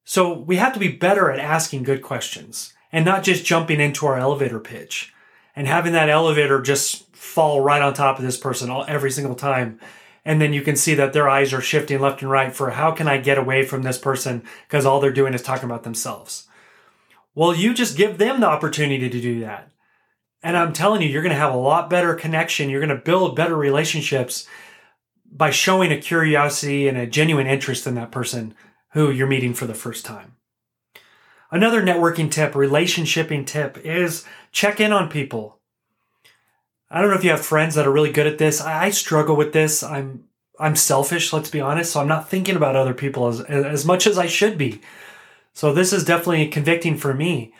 So 0.05 0.33
we 0.37 0.57
have 0.57 0.73
to 0.73 0.79
be 0.79 0.87
better 0.87 1.31
at 1.31 1.39
asking 1.39 1.83
good 1.83 2.01
questions 2.01 2.73
and 2.91 3.03
not 3.03 3.23
just 3.23 3.43
jumping 3.43 3.81
into 3.81 4.05
our 4.05 4.17
elevator 4.17 4.59
pitch 4.59 5.13
and 5.55 5.67
having 5.67 5.93
that 5.93 6.09
elevator 6.09 6.61
just 6.61 7.13
fall 7.15 7.61
right 7.61 7.81
on 7.81 7.93
top 7.93 8.19
of 8.19 8.25
this 8.25 8.37
person 8.37 8.69
all, 8.69 8.85
every 8.87 9.11
single 9.11 9.35
time. 9.35 9.79
And 10.23 10.39
then 10.41 10.53
you 10.53 10.61
can 10.61 10.75
see 10.75 10.93
that 10.95 11.13
their 11.13 11.27
eyes 11.27 11.53
are 11.53 11.61
shifting 11.61 11.99
left 11.99 12.21
and 12.21 12.31
right 12.31 12.53
for 12.53 12.71
how 12.71 12.91
can 12.91 13.07
I 13.07 13.17
get 13.17 13.37
away 13.37 13.65
from 13.65 13.83
this 13.83 13.97
person 13.97 14.43
because 14.67 14.85
all 14.85 14.99
they're 14.99 15.11
doing 15.11 15.33
is 15.33 15.41
talking 15.41 15.65
about 15.65 15.83
themselves. 15.83 16.47
Well, 17.33 17.55
you 17.55 17.73
just 17.73 17.97
give 17.97 18.17
them 18.17 18.39
the 18.39 18.47
opportunity 18.47 19.09
to 19.09 19.21
do 19.21 19.39
that 19.41 19.71
And 20.43 20.55
I'm 20.55 20.71
telling 20.73 21.01
you, 21.01 21.09
you're 21.09 21.23
going 21.23 21.33
to 21.33 21.39
have 21.39 21.53
a 21.53 21.57
lot 21.57 21.89
better 21.89 22.13
connection. 22.13 22.69
You're 22.69 22.85
going 22.85 22.95
to 22.95 23.03
build 23.03 23.35
better 23.35 23.55
relationships 23.55 24.47
by 25.31 25.49
showing 25.49 25.91
a 25.91 25.97
curiosity 25.99 26.87
and 26.87 26.97
a 26.97 27.07
genuine 27.07 27.47
interest 27.47 27.87
in 27.87 27.95
that 27.95 28.11
person 28.11 28.55
who 28.95 29.11
you're 29.11 29.27
meeting 29.27 29.53
for 29.53 29.67
the 29.67 29.73
first 29.73 30.05
time. 30.05 30.37
Another 31.51 31.83
networking 31.83 32.31
tip, 32.31 32.53
relationshiping 32.53 33.45
tip 33.45 33.77
is 33.77 34.25
check 34.53 34.79
in 34.79 34.93
on 34.93 35.09
people. 35.09 35.59
I 36.89 37.01
don't 37.01 37.11
know 37.11 37.17
if 37.17 37.23
you 37.25 37.31
have 37.31 37.45
friends 37.45 37.75
that 37.75 37.85
are 37.85 37.91
really 37.91 38.11
good 38.11 38.25
at 38.25 38.37
this. 38.37 38.61
I, 38.61 38.89
struggle 38.91 39.35
with 39.35 39.51
this. 39.51 39.83
I'm 39.83 40.23
I'm 40.57 40.77
selfish, 40.77 41.33
let's 41.33 41.49
be 41.49 41.59
honest, 41.59 41.91
so 41.91 41.99
I'm 41.99 42.07
not 42.07 42.29
thinking 42.29 42.55
about 42.55 42.77
other 42.77 42.93
people 42.93 43.27
as 43.27 43.41
as 43.41 43.85
much 43.85 44.07
as 44.07 44.17
I 44.17 44.27
should 44.27 44.57
be. 44.57 44.79
So 45.53 45.73
this 45.73 45.91
is 45.91 46.05
definitely 46.05 46.47
convicting 46.47 46.95
for 46.95 47.13
me. 47.13 47.53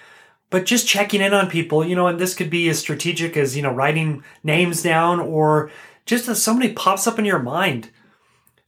But 0.50 0.66
just 0.66 0.88
checking 0.88 1.20
in 1.20 1.34
on 1.34 1.50
people, 1.50 1.86
you 1.86 1.98
know, 1.98 2.08
and 2.08 2.18
this 2.18 2.34
could 2.34 2.50
be 2.50 2.70
as 2.70 2.80
strategic 2.80 3.36
as, 3.36 3.58
you 3.58 3.64
know, 3.64 3.74
writing 3.74 4.24
names 4.42 4.82
down 4.82 5.20
or 5.20 5.70
just 6.06 6.30
as 6.30 6.42
somebody 6.42 6.72
pops 6.72 7.08
up 7.08 7.20
in 7.20 7.26
your 7.26 7.40
mind. 7.40 7.90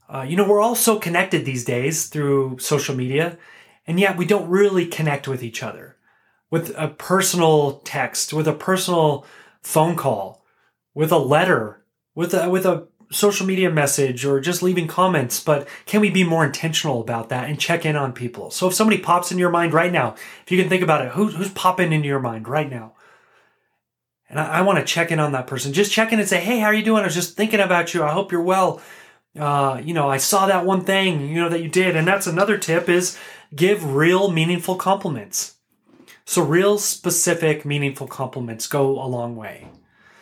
Uh, 0.10 0.26
you 0.28 0.36
know, 0.36 0.48
we're 0.48 0.62
all 0.62 0.76
so 0.76 0.98
connected 0.98 1.44
these 1.44 1.66
days 1.66 2.08
through 2.08 2.58
social 2.60 2.96
media, 2.96 3.38
and 3.86 4.00
yet 4.00 4.18
we 4.18 4.26
don't 4.26 4.50
really 4.50 4.86
connect 4.86 5.28
with 5.28 5.44
each 5.44 5.62
other 5.62 5.98
with 6.50 6.74
a 6.78 6.88
personal 6.88 7.80
text, 7.84 8.34
with 8.34 8.48
a 8.48 8.54
personal 8.54 9.26
phone 9.62 9.96
call, 9.96 10.46
with 10.94 11.12
a 11.12 11.18
letter, 11.18 11.84
with 12.16 12.34
a, 12.34 12.50
with 12.50 12.66
a 12.66 12.88
social 13.12 13.46
media 13.46 13.70
message 13.70 14.26
or 14.26 14.40
just 14.40 14.64
leaving 14.64 14.88
comments, 14.88 15.42
but 15.42 15.68
can 15.86 16.02
we 16.02 16.10
be 16.10 16.24
more 16.24 16.46
intentional 16.46 17.02
about 17.02 17.30
that 17.30 17.50
and 17.50 17.60
check 17.60 17.86
in 17.86 17.96
on 17.96 18.14
people? 18.14 18.52
So 18.52 18.68
if 18.68 18.74
somebody 18.74 19.02
pops 19.02 19.32
in 19.32 19.38
your 19.38 19.50
mind 19.50 19.74
right 19.74 19.92
now, 19.92 20.16
if 20.44 20.52
you 20.52 20.60
can 20.60 20.70
think 20.70 20.84
about 20.84 21.06
it, 21.06 21.12
who, 21.12 21.28
who's 21.28 21.52
popping 21.52 21.94
into 21.94 22.08
your 22.08 22.20
mind 22.20 22.48
right 22.48 22.70
now? 22.70 22.94
And 24.30 24.40
I, 24.40 24.60
I 24.60 24.62
want 24.62 24.80
to 24.80 24.86
check 24.86 25.12
in 25.12 25.20
on 25.20 25.32
that 25.34 25.48
person. 25.48 25.74
Just 25.74 25.92
check 25.92 26.12
in 26.12 26.20
and 26.20 26.28
say, 26.28 26.42
hey, 26.42 26.60
how 26.60 26.68
are 26.68 26.74
you 26.74 26.84
doing? 26.84 27.04
I 27.04 27.06
was 27.06 27.16
just 27.16 27.38
thinking 27.38 27.62
about 27.62 27.94
you. 27.94 28.04
I 28.04 28.12
hope 28.12 28.32
you're 28.32 28.42
well. 28.42 28.82
Uh, 29.38 29.82
you 29.84 29.94
know, 29.94 30.10
I 30.10 30.18
saw 30.18 30.48
that 30.48 30.66
one 30.66 30.84
thing, 30.84 31.28
you 31.28 31.42
know, 31.42 31.50
that 31.50 31.62
you 31.62 31.70
did. 31.70 31.96
And 31.96 32.08
that's 32.08 32.28
another 32.28 32.58
tip 32.58 32.90
is 32.90 33.18
give 33.56 33.96
real 33.96 34.32
meaningful 34.32 34.76
compliments. 34.76 35.56
So 36.26 36.42
real 36.42 36.78
specific 36.78 37.66
meaningful 37.66 38.08
compliments 38.08 38.68
go 38.68 39.02
a 39.02 39.08
long 39.08 39.36
way. 39.36 39.68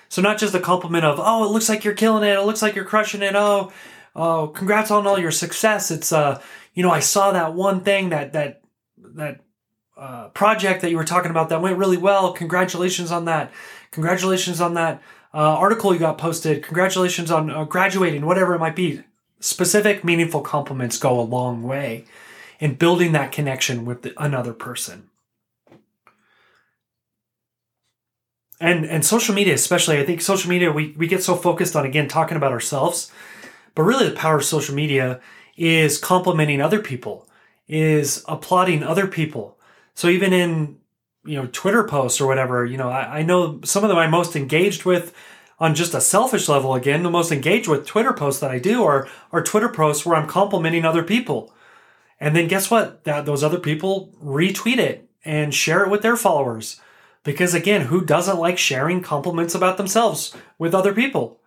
So 0.09 0.21
not 0.21 0.37
just 0.37 0.53
the 0.53 0.59
compliment 0.59 1.03
of, 1.03 1.19
oh, 1.19 1.45
it 1.45 1.51
looks 1.51 1.67
like 1.67 1.83
you're 1.83 1.93
killing 1.93 2.23
it. 2.23 2.33
It 2.33 2.43
looks 2.43 2.61
like 2.61 2.75
you're 2.75 2.85
crushing 2.85 3.21
it. 3.21 3.35
Oh, 3.35 3.71
oh, 4.15 4.47
congrats 4.47 4.91
on 4.91 5.07
all 5.07 5.17
your 5.17 5.31
success. 5.31 5.89
It's, 5.91 6.11
uh, 6.11 6.41
you 6.73 6.83
know, 6.83 6.91
I 6.91 6.99
saw 6.99 7.31
that 7.31 7.53
one 7.53 7.81
thing 7.81 8.09
that, 8.09 8.33
that, 8.33 8.61
that, 9.15 9.41
uh, 9.97 10.27
project 10.29 10.81
that 10.81 10.91
you 10.91 10.97
were 10.97 11.05
talking 11.05 11.31
about 11.31 11.49
that 11.49 11.61
went 11.61 11.77
really 11.77 11.97
well. 11.97 12.33
Congratulations 12.33 13.11
on 13.11 13.25
that. 13.25 13.51
Congratulations 13.91 14.59
on 14.59 14.73
that 14.73 15.01
uh, 15.33 15.37
article 15.37 15.93
you 15.93 15.99
got 15.99 16.17
posted. 16.17 16.63
Congratulations 16.63 17.31
on 17.31 17.49
uh, 17.49 17.63
graduating, 17.63 18.25
whatever 18.25 18.53
it 18.55 18.59
might 18.59 18.75
be. 18.75 19.03
Specific, 19.39 20.03
meaningful 20.03 20.41
compliments 20.41 20.97
go 20.97 21.19
a 21.19 21.21
long 21.21 21.63
way 21.63 22.05
in 22.59 22.75
building 22.75 23.11
that 23.11 23.31
connection 23.31 23.85
with 23.85 24.01
the, 24.01 24.13
another 24.21 24.53
person. 24.53 25.09
and 28.59 28.85
and 28.85 29.05
social 29.05 29.35
media 29.35 29.53
especially 29.53 29.97
i 29.97 30.05
think 30.05 30.21
social 30.21 30.49
media 30.49 30.71
we, 30.71 30.93
we 30.97 31.07
get 31.07 31.21
so 31.21 31.35
focused 31.35 31.75
on 31.75 31.85
again 31.85 32.07
talking 32.07 32.37
about 32.37 32.51
ourselves 32.51 33.11
but 33.73 33.83
really 33.83 34.07
the 34.07 34.15
power 34.15 34.37
of 34.37 34.45
social 34.45 34.75
media 34.75 35.19
is 35.57 35.97
complimenting 35.97 36.61
other 36.61 36.81
people 36.81 37.27
is 37.67 38.23
applauding 38.27 38.83
other 38.83 39.07
people 39.07 39.54
so 39.95 40.07
even 40.07 40.31
in 40.31 40.77
you 41.25 41.35
know 41.35 41.49
twitter 41.51 41.83
posts 41.83 42.21
or 42.21 42.27
whatever 42.27 42.63
you 42.63 42.77
know 42.77 42.89
I, 42.89 43.19
I 43.19 43.21
know 43.23 43.59
some 43.63 43.83
of 43.83 43.89
them 43.89 43.97
i'm 43.97 44.11
most 44.11 44.35
engaged 44.35 44.85
with 44.85 45.15
on 45.59 45.75
just 45.75 45.93
a 45.93 46.01
selfish 46.01 46.49
level 46.49 46.73
again. 46.73 47.03
The 47.03 47.09
most 47.09 47.31
engaged 47.31 47.67
with 47.67 47.85
twitter 47.85 48.13
posts 48.13 48.41
that 48.41 48.51
i 48.51 48.59
do 48.59 48.83
are 48.83 49.07
are 49.31 49.43
twitter 49.43 49.69
posts 49.69 50.05
where 50.05 50.15
i'm 50.15 50.27
complimenting 50.27 50.85
other 50.85 51.03
people. 51.03 51.53
And 52.19 52.35
then 52.35 52.47
guess 52.47 52.71
what? 52.71 53.03
That 53.03 53.25
those 53.25 53.43
other 53.43 53.59
people 53.59 54.13
retweet 54.23 54.77
it 54.77 55.09
and 55.23 55.53
share 55.53 55.83
it 55.83 55.89
with 55.89 56.01
their 56.01 56.15
followers. 56.15 56.79
Because 57.23 57.53
again, 57.53 57.81
who 57.81 58.05
doesn't 58.05 58.39
like 58.39 58.57
sharing 58.57 59.01
compliments 59.01 59.55
about 59.55 59.77
themselves 59.77 60.35
with 60.57 60.75
other 60.75 60.93
people? 60.93 61.41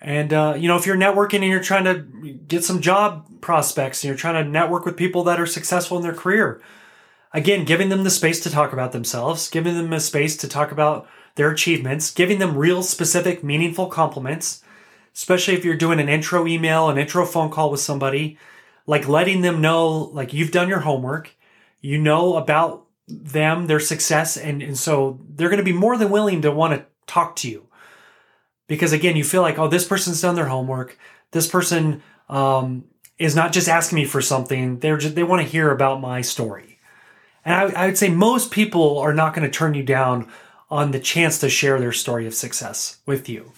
And, 0.00 0.32
uh, 0.32 0.54
you 0.58 0.66
know, 0.66 0.76
if 0.76 0.86
you're 0.86 0.96
networking 0.96 1.36
and 1.36 1.44
you're 1.44 1.62
trying 1.62 1.84
to 1.84 2.38
get 2.48 2.64
some 2.64 2.80
job 2.80 3.40
prospects 3.40 4.02
and 4.02 4.08
you're 4.08 4.16
trying 4.16 4.42
to 4.42 4.50
network 4.50 4.84
with 4.84 4.96
people 4.96 5.24
that 5.24 5.40
are 5.40 5.46
successful 5.46 5.96
in 5.98 6.02
their 6.02 6.14
career, 6.14 6.60
again, 7.32 7.64
giving 7.64 7.88
them 7.88 8.04
the 8.04 8.10
space 8.10 8.40
to 8.40 8.50
talk 8.50 8.72
about 8.72 8.92
themselves, 8.92 9.48
giving 9.48 9.74
them 9.74 9.92
a 9.92 10.00
space 10.00 10.36
to 10.38 10.48
talk 10.48 10.72
about 10.72 11.08
their 11.36 11.50
achievements, 11.50 12.10
giving 12.10 12.38
them 12.38 12.56
real, 12.56 12.82
specific, 12.82 13.44
meaningful 13.44 13.86
compliments, 13.86 14.62
especially 15.14 15.54
if 15.54 15.64
you're 15.64 15.76
doing 15.76 16.00
an 16.00 16.08
intro 16.08 16.46
email, 16.46 16.88
an 16.88 16.98
intro 16.98 17.24
phone 17.24 17.50
call 17.50 17.70
with 17.70 17.80
somebody, 17.80 18.38
like 18.86 19.08
letting 19.08 19.42
them 19.42 19.60
know, 19.60 20.10
like 20.12 20.32
you've 20.32 20.50
done 20.50 20.68
your 20.68 20.80
homework, 20.80 21.36
you 21.80 21.98
know 21.98 22.36
about 22.36 22.86
them, 23.06 23.66
their 23.66 23.80
success, 23.80 24.36
and, 24.36 24.62
and 24.62 24.78
so 24.78 25.20
they're 25.28 25.48
going 25.48 25.58
to 25.58 25.64
be 25.64 25.72
more 25.72 25.96
than 25.96 26.10
willing 26.10 26.42
to 26.42 26.50
want 26.50 26.74
to 26.74 26.86
talk 27.06 27.36
to 27.36 27.48
you. 27.48 27.66
Because 28.68 28.92
again, 28.92 29.16
you 29.16 29.24
feel 29.24 29.42
like, 29.42 29.58
oh, 29.58 29.68
this 29.68 29.86
person's 29.86 30.20
done 30.20 30.36
their 30.36 30.46
homework. 30.46 30.96
This 31.32 31.48
person 31.48 32.02
um, 32.28 32.84
is 33.18 33.34
not 33.34 33.52
just 33.52 33.68
asking 33.68 33.96
me 33.96 34.04
for 34.04 34.20
something; 34.20 34.78
they're 34.78 34.96
just, 34.96 35.16
they 35.16 35.24
want 35.24 35.42
to 35.42 35.48
hear 35.48 35.72
about 35.72 36.00
my 36.00 36.20
story. 36.20 36.69
And 37.50 37.76
I, 37.76 37.82
I 37.82 37.86
would 37.86 37.98
say 37.98 38.08
most 38.08 38.52
people 38.52 38.98
are 38.98 39.12
not 39.12 39.34
going 39.34 39.50
to 39.50 39.58
turn 39.58 39.74
you 39.74 39.82
down 39.82 40.28
on 40.70 40.92
the 40.92 41.00
chance 41.00 41.38
to 41.40 41.48
share 41.48 41.80
their 41.80 41.90
story 41.90 42.26
of 42.26 42.34
success 42.34 42.98
with 43.06 43.28
you. 43.28 43.50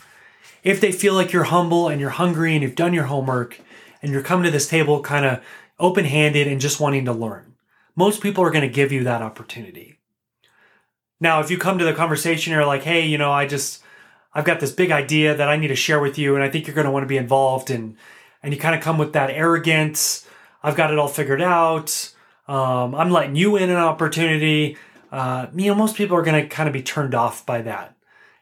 If 0.64 0.80
they 0.80 0.92
feel 0.92 1.12
like 1.12 1.32
you're 1.32 1.44
humble 1.44 1.88
and 1.88 2.00
you're 2.00 2.10
hungry 2.10 2.54
and 2.54 2.62
you've 2.62 2.74
done 2.74 2.94
your 2.94 3.04
homework 3.04 3.60
and 4.00 4.10
you're 4.10 4.22
coming 4.22 4.44
to 4.44 4.50
this 4.50 4.68
table 4.68 5.02
kind 5.02 5.26
of 5.26 5.44
open 5.78 6.06
handed 6.06 6.48
and 6.48 6.60
just 6.60 6.80
wanting 6.80 7.04
to 7.04 7.12
learn 7.12 7.52
most 7.94 8.22
people 8.22 8.42
are 8.42 8.50
going 8.50 8.66
to 8.66 8.74
give 8.74 8.92
you 8.92 9.04
that 9.04 9.22
opportunity. 9.22 9.98
Now, 11.20 11.40
if 11.40 11.50
you 11.50 11.58
come 11.58 11.78
to 11.78 11.84
the 11.84 11.92
conversation, 11.92 12.52
you're 12.52 12.66
like, 12.66 12.82
hey, 12.82 13.06
you 13.06 13.18
know, 13.18 13.30
I 13.30 13.46
just, 13.46 13.82
I've 14.32 14.44
got 14.44 14.60
this 14.60 14.72
big 14.72 14.90
idea 14.90 15.36
that 15.36 15.48
I 15.48 15.56
need 15.56 15.68
to 15.68 15.76
share 15.76 16.00
with 16.00 16.18
you, 16.18 16.34
and 16.34 16.42
I 16.42 16.48
think 16.48 16.66
you're 16.66 16.74
going 16.74 16.86
to 16.86 16.90
want 16.90 17.04
to 17.04 17.08
be 17.08 17.18
involved. 17.18 17.70
And, 17.70 17.96
and 18.42 18.52
you 18.52 18.58
kind 18.58 18.74
of 18.74 18.80
come 18.80 18.98
with 18.98 19.12
that 19.12 19.30
arrogance. 19.30 20.26
I've 20.62 20.76
got 20.76 20.90
it 20.90 20.98
all 20.98 21.08
figured 21.08 21.42
out. 21.42 22.12
Um, 22.52 22.94
I'm 22.94 23.10
letting 23.10 23.36
you 23.36 23.56
in 23.56 23.70
an 23.70 23.76
opportunity. 23.76 24.76
Uh, 25.10 25.46
you 25.54 25.66
know, 25.66 25.74
most 25.74 25.96
people 25.96 26.16
are 26.16 26.22
going 26.22 26.42
to 26.42 26.48
kind 26.48 26.68
of 26.68 26.72
be 26.72 26.82
turned 26.82 27.14
off 27.14 27.46
by 27.46 27.62
that 27.62 27.96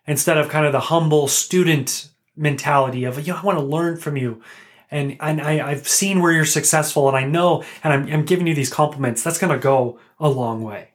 instead 0.07 0.37
of 0.37 0.49
kind 0.49 0.67
of 0.67 0.73
the 0.73 0.81
humble 0.81 1.29
student 1.29 2.09
mentality 2.37 3.05
of, 3.05 3.25
you 3.25 3.33
know, 3.33 3.38
I 3.38 3.45
want 3.45 3.59
to 3.59 3.64
learn 3.64 3.97
from 3.97 4.17
you 4.17 4.43
and 4.90 5.17
and 5.21 5.40
I, 5.40 5.71
I've 5.71 5.87
seen 5.87 6.21
where 6.21 6.33
you're 6.33 6.45
successful, 6.45 7.09
and 7.09 7.17
I 7.17 7.25
know, 7.25 7.64
and 7.85 7.93
I'm, 7.93 8.12
I'm 8.12 8.25
giving 8.25 8.47
you 8.47 8.55
these 8.55 8.73
compliments. 8.73 9.23
That's 9.23 9.38
going 9.38 9.52
to 9.52 9.59
go 9.59 9.99
a 10.19 10.29
long 10.29 10.62
way. 10.62 10.88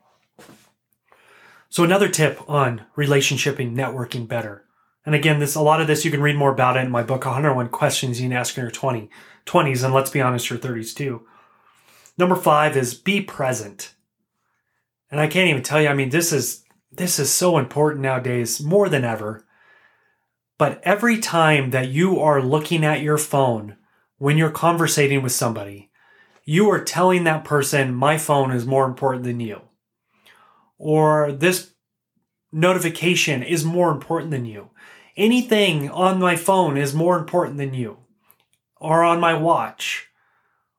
So 1.69 1.83
another 1.83 2.09
tip 2.09 2.41
on 2.49 2.81
relationship 2.95 3.59
and 3.59 3.77
networking 3.77 4.27
better. 4.27 4.63
And 5.05 5.13
again, 5.13 5.39
this 5.39 5.55
a 5.55 5.61
lot 5.61 5.81
of 5.81 5.87
this 5.87 6.03
you 6.03 6.11
can 6.11 6.21
read 6.21 6.35
more 6.35 6.51
about 6.51 6.77
it 6.77 6.81
in 6.81 6.91
my 6.91 7.03
book, 7.03 7.25
101 7.25 7.69
Questions 7.69 8.19
You 8.19 8.27
Can 8.27 8.37
Ask 8.37 8.57
in 8.57 8.63
Your 8.63 8.71
20, 8.71 9.09
20s, 9.45 9.83
and 9.83 9.93
let's 9.93 10.09
be 10.09 10.21
honest, 10.21 10.49
your 10.49 10.59
30s 10.59 10.95
too. 10.95 11.25
Number 12.17 12.35
five 12.35 12.77
is 12.77 12.93
be 12.93 13.21
present. 13.21 13.93
And 15.11 15.19
I 15.19 15.27
can't 15.27 15.49
even 15.49 15.63
tell 15.63 15.81
you, 15.81 15.89
I 15.89 15.93
mean, 15.93 16.09
this 16.09 16.31
is 16.31 16.63
this 16.91 17.19
is 17.19 17.31
so 17.31 17.57
important 17.57 18.01
nowadays, 18.01 18.61
more 18.61 18.87
than 18.87 19.03
ever. 19.03 19.45
But 20.57 20.81
every 20.83 21.19
time 21.19 21.71
that 21.71 21.89
you 21.89 22.19
are 22.19 22.41
looking 22.41 22.85
at 22.85 23.01
your 23.01 23.17
phone 23.17 23.75
when 24.17 24.37
you're 24.37 24.49
conversating 24.49 25.21
with 25.21 25.33
somebody, 25.33 25.91
you 26.45 26.69
are 26.71 26.83
telling 26.83 27.25
that 27.25 27.43
person, 27.43 27.93
my 27.93 28.17
phone 28.17 28.51
is 28.51 28.65
more 28.65 28.85
important 28.85 29.25
than 29.25 29.41
you. 29.41 29.61
Or 30.77 31.31
this 31.31 31.71
notification 32.51 33.43
is 33.43 33.65
more 33.65 33.91
important 33.91 34.31
than 34.31 34.45
you. 34.45 34.69
Anything 35.17 35.89
on 35.89 36.19
my 36.19 36.35
phone 36.35 36.77
is 36.77 36.93
more 36.93 37.17
important 37.17 37.57
than 37.57 37.73
you. 37.73 37.97
Or 38.77 39.03
on 39.03 39.19
my 39.19 39.33
watch. 39.33 40.07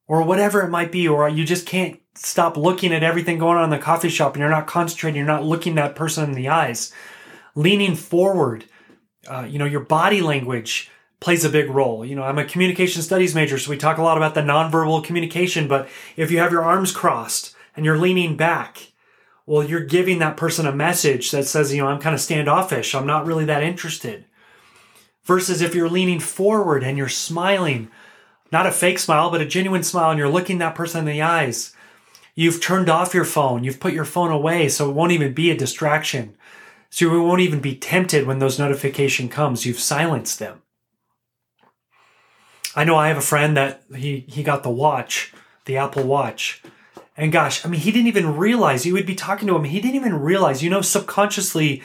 Or 0.08 0.22
whatever 0.22 0.62
it 0.62 0.70
might 0.70 0.92
be. 0.92 1.08
Or 1.08 1.28
you 1.28 1.44
just 1.44 1.66
can't 1.66 2.00
stop 2.14 2.56
looking 2.56 2.92
at 2.92 3.02
everything 3.02 3.38
going 3.38 3.58
on 3.58 3.64
in 3.64 3.70
the 3.70 3.78
coffee 3.78 4.08
shop 4.08 4.34
and 4.34 4.40
you're 4.40 4.50
not 4.50 4.66
concentrating, 4.66 5.16
you're 5.16 5.26
not 5.26 5.44
looking 5.44 5.74
that 5.74 5.96
person 5.96 6.24
in 6.24 6.34
the 6.34 6.48
eyes. 6.48 6.92
Leaning 7.54 7.94
forward. 7.94 8.64
Uh, 9.28 9.46
you 9.48 9.58
know, 9.58 9.64
your 9.64 9.80
body 9.80 10.20
language 10.20 10.90
plays 11.20 11.44
a 11.44 11.50
big 11.50 11.70
role. 11.70 12.04
You 12.04 12.14
know, 12.14 12.22
I'm 12.22 12.38
a 12.38 12.44
communication 12.44 13.02
studies 13.02 13.34
major, 13.34 13.58
so 13.58 13.70
we 13.70 13.76
talk 13.76 13.98
a 13.98 14.02
lot 14.02 14.16
about 14.16 14.34
the 14.34 14.42
nonverbal 14.42 15.02
communication, 15.02 15.66
but 15.66 15.88
if 16.16 16.30
you 16.30 16.38
have 16.38 16.52
your 16.52 16.62
arms 16.62 16.92
crossed 16.92 17.54
and 17.74 17.84
you're 17.84 17.98
leaning 17.98 18.36
back, 18.36 18.92
well, 19.46 19.64
you're 19.64 19.84
giving 19.84 20.18
that 20.18 20.36
person 20.36 20.66
a 20.66 20.72
message 20.72 21.30
that 21.30 21.46
says, 21.46 21.72
you 21.72 21.80
know, 21.80 21.88
I'm 21.88 22.00
kind 22.00 22.14
of 22.14 22.20
standoffish. 22.20 22.94
I'm 22.94 23.06
not 23.06 23.26
really 23.26 23.44
that 23.46 23.62
interested. 23.62 24.24
Versus 25.24 25.60
if 25.60 25.74
you're 25.74 25.88
leaning 25.88 26.20
forward 26.20 26.82
and 26.84 26.98
you're 26.98 27.08
smiling, 27.08 27.88
not 28.52 28.66
a 28.66 28.72
fake 28.72 28.98
smile, 28.98 29.30
but 29.30 29.40
a 29.40 29.46
genuine 29.46 29.82
smile, 29.82 30.10
and 30.10 30.18
you're 30.18 30.28
looking 30.28 30.58
that 30.58 30.74
person 30.74 31.00
in 31.00 31.12
the 31.12 31.22
eyes. 31.22 31.74
You've 32.34 32.60
turned 32.60 32.88
off 32.88 33.14
your 33.14 33.24
phone. 33.24 33.64
You've 33.64 33.80
put 33.80 33.94
your 33.94 34.04
phone 34.04 34.30
away 34.30 34.68
so 34.68 34.88
it 34.88 34.94
won't 34.94 35.12
even 35.12 35.32
be 35.32 35.50
a 35.50 35.56
distraction. 35.56 36.36
So 36.90 37.06
you 37.06 37.22
won't 37.22 37.40
even 37.40 37.60
be 37.60 37.74
tempted 37.74 38.26
when 38.26 38.38
those 38.38 38.58
notification 38.58 39.28
comes. 39.28 39.66
You've 39.66 39.80
silenced 39.80 40.38
them. 40.38 40.62
I 42.74 42.84
know 42.84 42.96
I 42.96 43.08
have 43.08 43.16
a 43.16 43.22
friend 43.22 43.56
that 43.56 43.82
he, 43.94 44.24
he 44.28 44.42
got 44.42 44.62
the 44.62 44.70
watch, 44.70 45.32
the 45.64 45.78
Apple 45.78 46.04
Watch. 46.04 46.62
And 47.16 47.32
gosh, 47.32 47.64
I 47.64 47.68
mean, 47.70 47.80
he 47.80 47.90
didn't 47.90 48.08
even 48.08 48.36
realize 48.36 48.84
you 48.84 48.92
would 48.92 49.06
be 49.06 49.14
talking 49.14 49.48
to 49.48 49.56
him. 49.56 49.64
He 49.64 49.80
didn't 49.80 49.96
even 49.96 50.20
realize, 50.20 50.62
you 50.62 50.68
know, 50.68 50.82
subconsciously, 50.82 51.82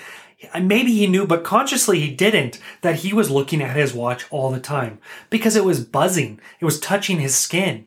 maybe 0.61 0.93
he 0.93 1.07
knew, 1.07 1.25
but 1.25 1.43
consciously 1.43 1.99
he 1.99 2.11
didn't, 2.11 2.59
that 2.81 2.97
he 2.97 3.13
was 3.13 3.29
looking 3.29 3.61
at 3.61 3.75
his 3.75 3.93
watch 3.93 4.25
all 4.29 4.51
the 4.51 4.59
time 4.59 4.99
because 5.29 5.55
it 5.55 5.65
was 5.65 5.83
buzzing. 5.83 6.39
It 6.59 6.65
was 6.65 6.79
touching 6.79 7.19
his 7.19 7.35
skin. 7.35 7.85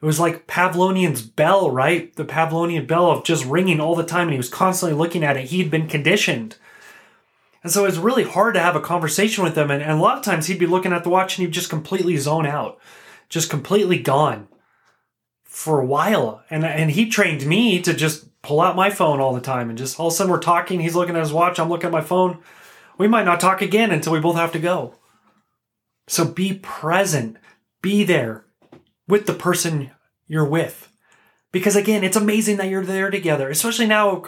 It 0.00 0.06
was 0.06 0.20
like 0.20 0.46
Pavlonian's 0.46 1.22
bell, 1.22 1.70
right? 1.70 2.14
The 2.14 2.24
Pavlonian 2.24 2.86
bell 2.86 3.10
of 3.10 3.24
just 3.24 3.44
ringing 3.46 3.80
all 3.80 3.94
the 3.94 4.04
time 4.04 4.22
and 4.22 4.32
he 4.32 4.36
was 4.36 4.50
constantly 4.50 4.96
looking 4.96 5.24
at 5.24 5.36
it. 5.36 5.46
He'd 5.46 5.70
been 5.70 5.88
conditioned. 5.88 6.56
And 7.62 7.72
so 7.72 7.84
it 7.84 7.86
was 7.86 7.98
really 7.98 8.24
hard 8.24 8.52
to 8.54 8.60
have 8.60 8.76
a 8.76 8.80
conversation 8.80 9.42
with 9.42 9.56
him. 9.56 9.70
And, 9.70 9.82
and 9.82 9.92
a 9.92 10.02
lot 10.02 10.18
of 10.18 10.24
times 10.24 10.46
he'd 10.46 10.58
be 10.58 10.66
looking 10.66 10.92
at 10.92 11.04
the 11.04 11.10
watch 11.10 11.38
and 11.38 11.46
he'd 11.46 11.54
just 11.54 11.70
completely 11.70 12.18
zone 12.18 12.44
out, 12.44 12.78
just 13.30 13.48
completely 13.48 13.98
gone 13.98 14.48
for 15.44 15.80
a 15.80 15.86
while. 15.86 16.42
And, 16.50 16.66
and 16.66 16.90
he 16.90 17.08
trained 17.08 17.46
me 17.46 17.80
to 17.80 17.94
just 17.94 18.26
pull 18.44 18.60
out 18.60 18.76
my 18.76 18.90
phone 18.90 19.20
all 19.20 19.34
the 19.34 19.40
time 19.40 19.70
and 19.70 19.78
just 19.78 19.98
all 19.98 20.08
of 20.08 20.12
a 20.12 20.16
sudden 20.16 20.30
we're 20.30 20.38
talking. 20.38 20.78
He's 20.78 20.94
looking 20.94 21.16
at 21.16 21.22
his 21.22 21.32
watch. 21.32 21.58
I'm 21.58 21.70
looking 21.70 21.86
at 21.86 21.92
my 21.92 22.02
phone. 22.02 22.38
We 22.98 23.08
might 23.08 23.24
not 23.24 23.40
talk 23.40 23.62
again 23.62 23.90
until 23.90 24.12
we 24.12 24.20
both 24.20 24.36
have 24.36 24.52
to 24.52 24.58
go. 24.58 24.94
So 26.06 26.26
be 26.26 26.60
present, 26.62 27.38
be 27.82 28.04
there 28.04 28.44
with 29.08 29.26
the 29.26 29.32
person 29.32 29.90
you're 30.28 30.44
with. 30.44 30.90
Because 31.52 31.74
again, 31.74 32.04
it's 32.04 32.16
amazing 32.16 32.58
that 32.58 32.68
you're 32.68 32.84
there 32.84 33.10
together, 33.10 33.48
especially 33.48 33.86
now, 33.86 34.22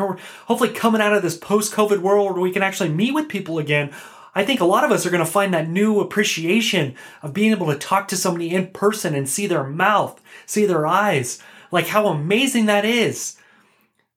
hopefully 0.47 0.71
coming 0.71 1.03
out 1.03 1.13
of 1.13 1.23
this 1.23 1.37
post 1.37 1.75
COVID 1.75 1.99
world 1.99 2.33
where 2.33 2.41
we 2.41 2.53
can 2.53 2.63
actually 2.63 2.89
meet 2.89 3.13
with 3.13 3.29
people 3.29 3.59
again. 3.59 3.93
I 4.35 4.45
think 4.45 4.61
a 4.61 4.65
lot 4.65 4.85
of 4.85 4.93
us 4.93 5.05
are 5.05 5.11
going 5.11 5.25
to 5.25 5.31
find 5.31 5.53
that 5.53 5.69
new 5.69 6.01
appreciation 6.01 6.95
of 7.23 7.35
being 7.35 7.51
able 7.51 7.67
to 7.67 7.79
talk 7.79 8.09
to 8.09 8.17
somebody 8.17 8.55
in 8.55 8.69
person 8.69 9.15
and 9.15 9.29
see 9.29 9.47
their 9.47 9.65
mouth, 9.65 10.23
see 10.47 10.65
their 10.65 10.87
eyes, 10.87 11.43
like 11.71 11.89
how 11.89 12.07
amazing 12.07 12.67
that 12.67 12.85
is. 12.85 13.37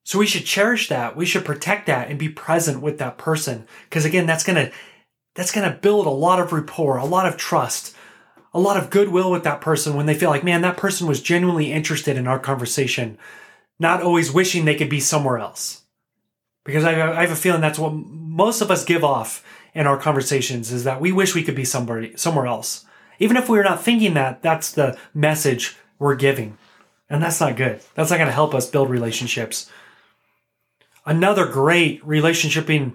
So 0.10 0.18
we 0.18 0.26
should 0.26 0.46
cherish 0.46 0.90
that. 0.90 1.16
We 1.16 1.28
should 1.28 1.46
protect 1.46 1.86
that 1.86 2.10
and 2.10 2.18
be 2.18 2.30
present 2.30 2.82
with 2.82 2.98
that 2.98 3.20
person. 3.20 3.68
Because 3.84 4.06
again, 4.06 4.26
that's 4.26 4.44
going 4.44 4.56
to, 4.56 4.72
that's 5.36 5.52
going 5.52 5.72
to 5.72 5.78
build 5.78 6.08
a 6.08 6.10
lot 6.10 6.40
of 6.40 6.52
rapport, 6.52 6.98
a 6.98 7.06
lot 7.06 7.28
of 7.28 7.38
trust, 7.38 7.96
a 8.52 8.60
lot 8.60 8.76
of 8.76 8.90
goodwill 8.90 9.30
with 9.30 9.44
that 9.44 9.62
person 9.62 9.94
when 9.94 10.08
they 10.08 10.16
feel 10.16 10.32
like, 10.32 10.44
man, 10.44 10.62
that 10.64 10.78
person 10.78 11.06
was 11.06 11.22
genuinely 11.22 11.72
interested 11.72 12.18
in 12.18 12.26
our 12.26 12.40
conversation, 12.40 13.20
not 13.78 14.02
always 14.02 14.32
wishing 14.32 14.66
they 14.66 14.74
could 14.74 14.90
be 14.90 15.00
somewhere 15.00 15.38
else. 15.38 15.84
Because 16.66 16.86
I, 16.86 16.94
I 16.94 17.22
have 17.22 17.30
a 17.30 17.36
feeling 17.36 17.62
that's 17.62 17.78
what 17.78 17.94
most 17.94 18.62
of 18.62 18.72
us 18.72 18.86
give 18.86 19.04
off 19.04 19.46
in 19.76 19.86
our 19.86 20.00
conversations 20.00 20.72
is 20.72 20.86
that 20.86 21.00
we 21.00 21.12
wish 21.12 21.36
we 21.36 21.44
could 21.44 21.54
be 21.54 21.66
somebody 21.66 22.18
somewhere 22.18 22.48
else. 22.48 22.84
Even 23.20 23.38
if 23.38 23.48
we're 23.48 23.62
not 23.62 23.84
thinking 23.84 24.16
that, 24.16 24.42
that's 24.42 24.72
the 24.72 24.98
message 25.14 25.78
we're 26.00 26.16
giving. 26.16 26.58
And 27.12 27.22
that's 27.22 27.40
not 27.40 27.56
good. 27.56 27.82
That's 27.94 28.10
not 28.10 28.18
going 28.18 28.28
to 28.28 28.34
help 28.34 28.56
us 28.56 28.68
build 28.68 28.90
relationships. 28.90 29.70
Another 31.10 31.48
great 31.48 32.06
relationshiping 32.06 32.94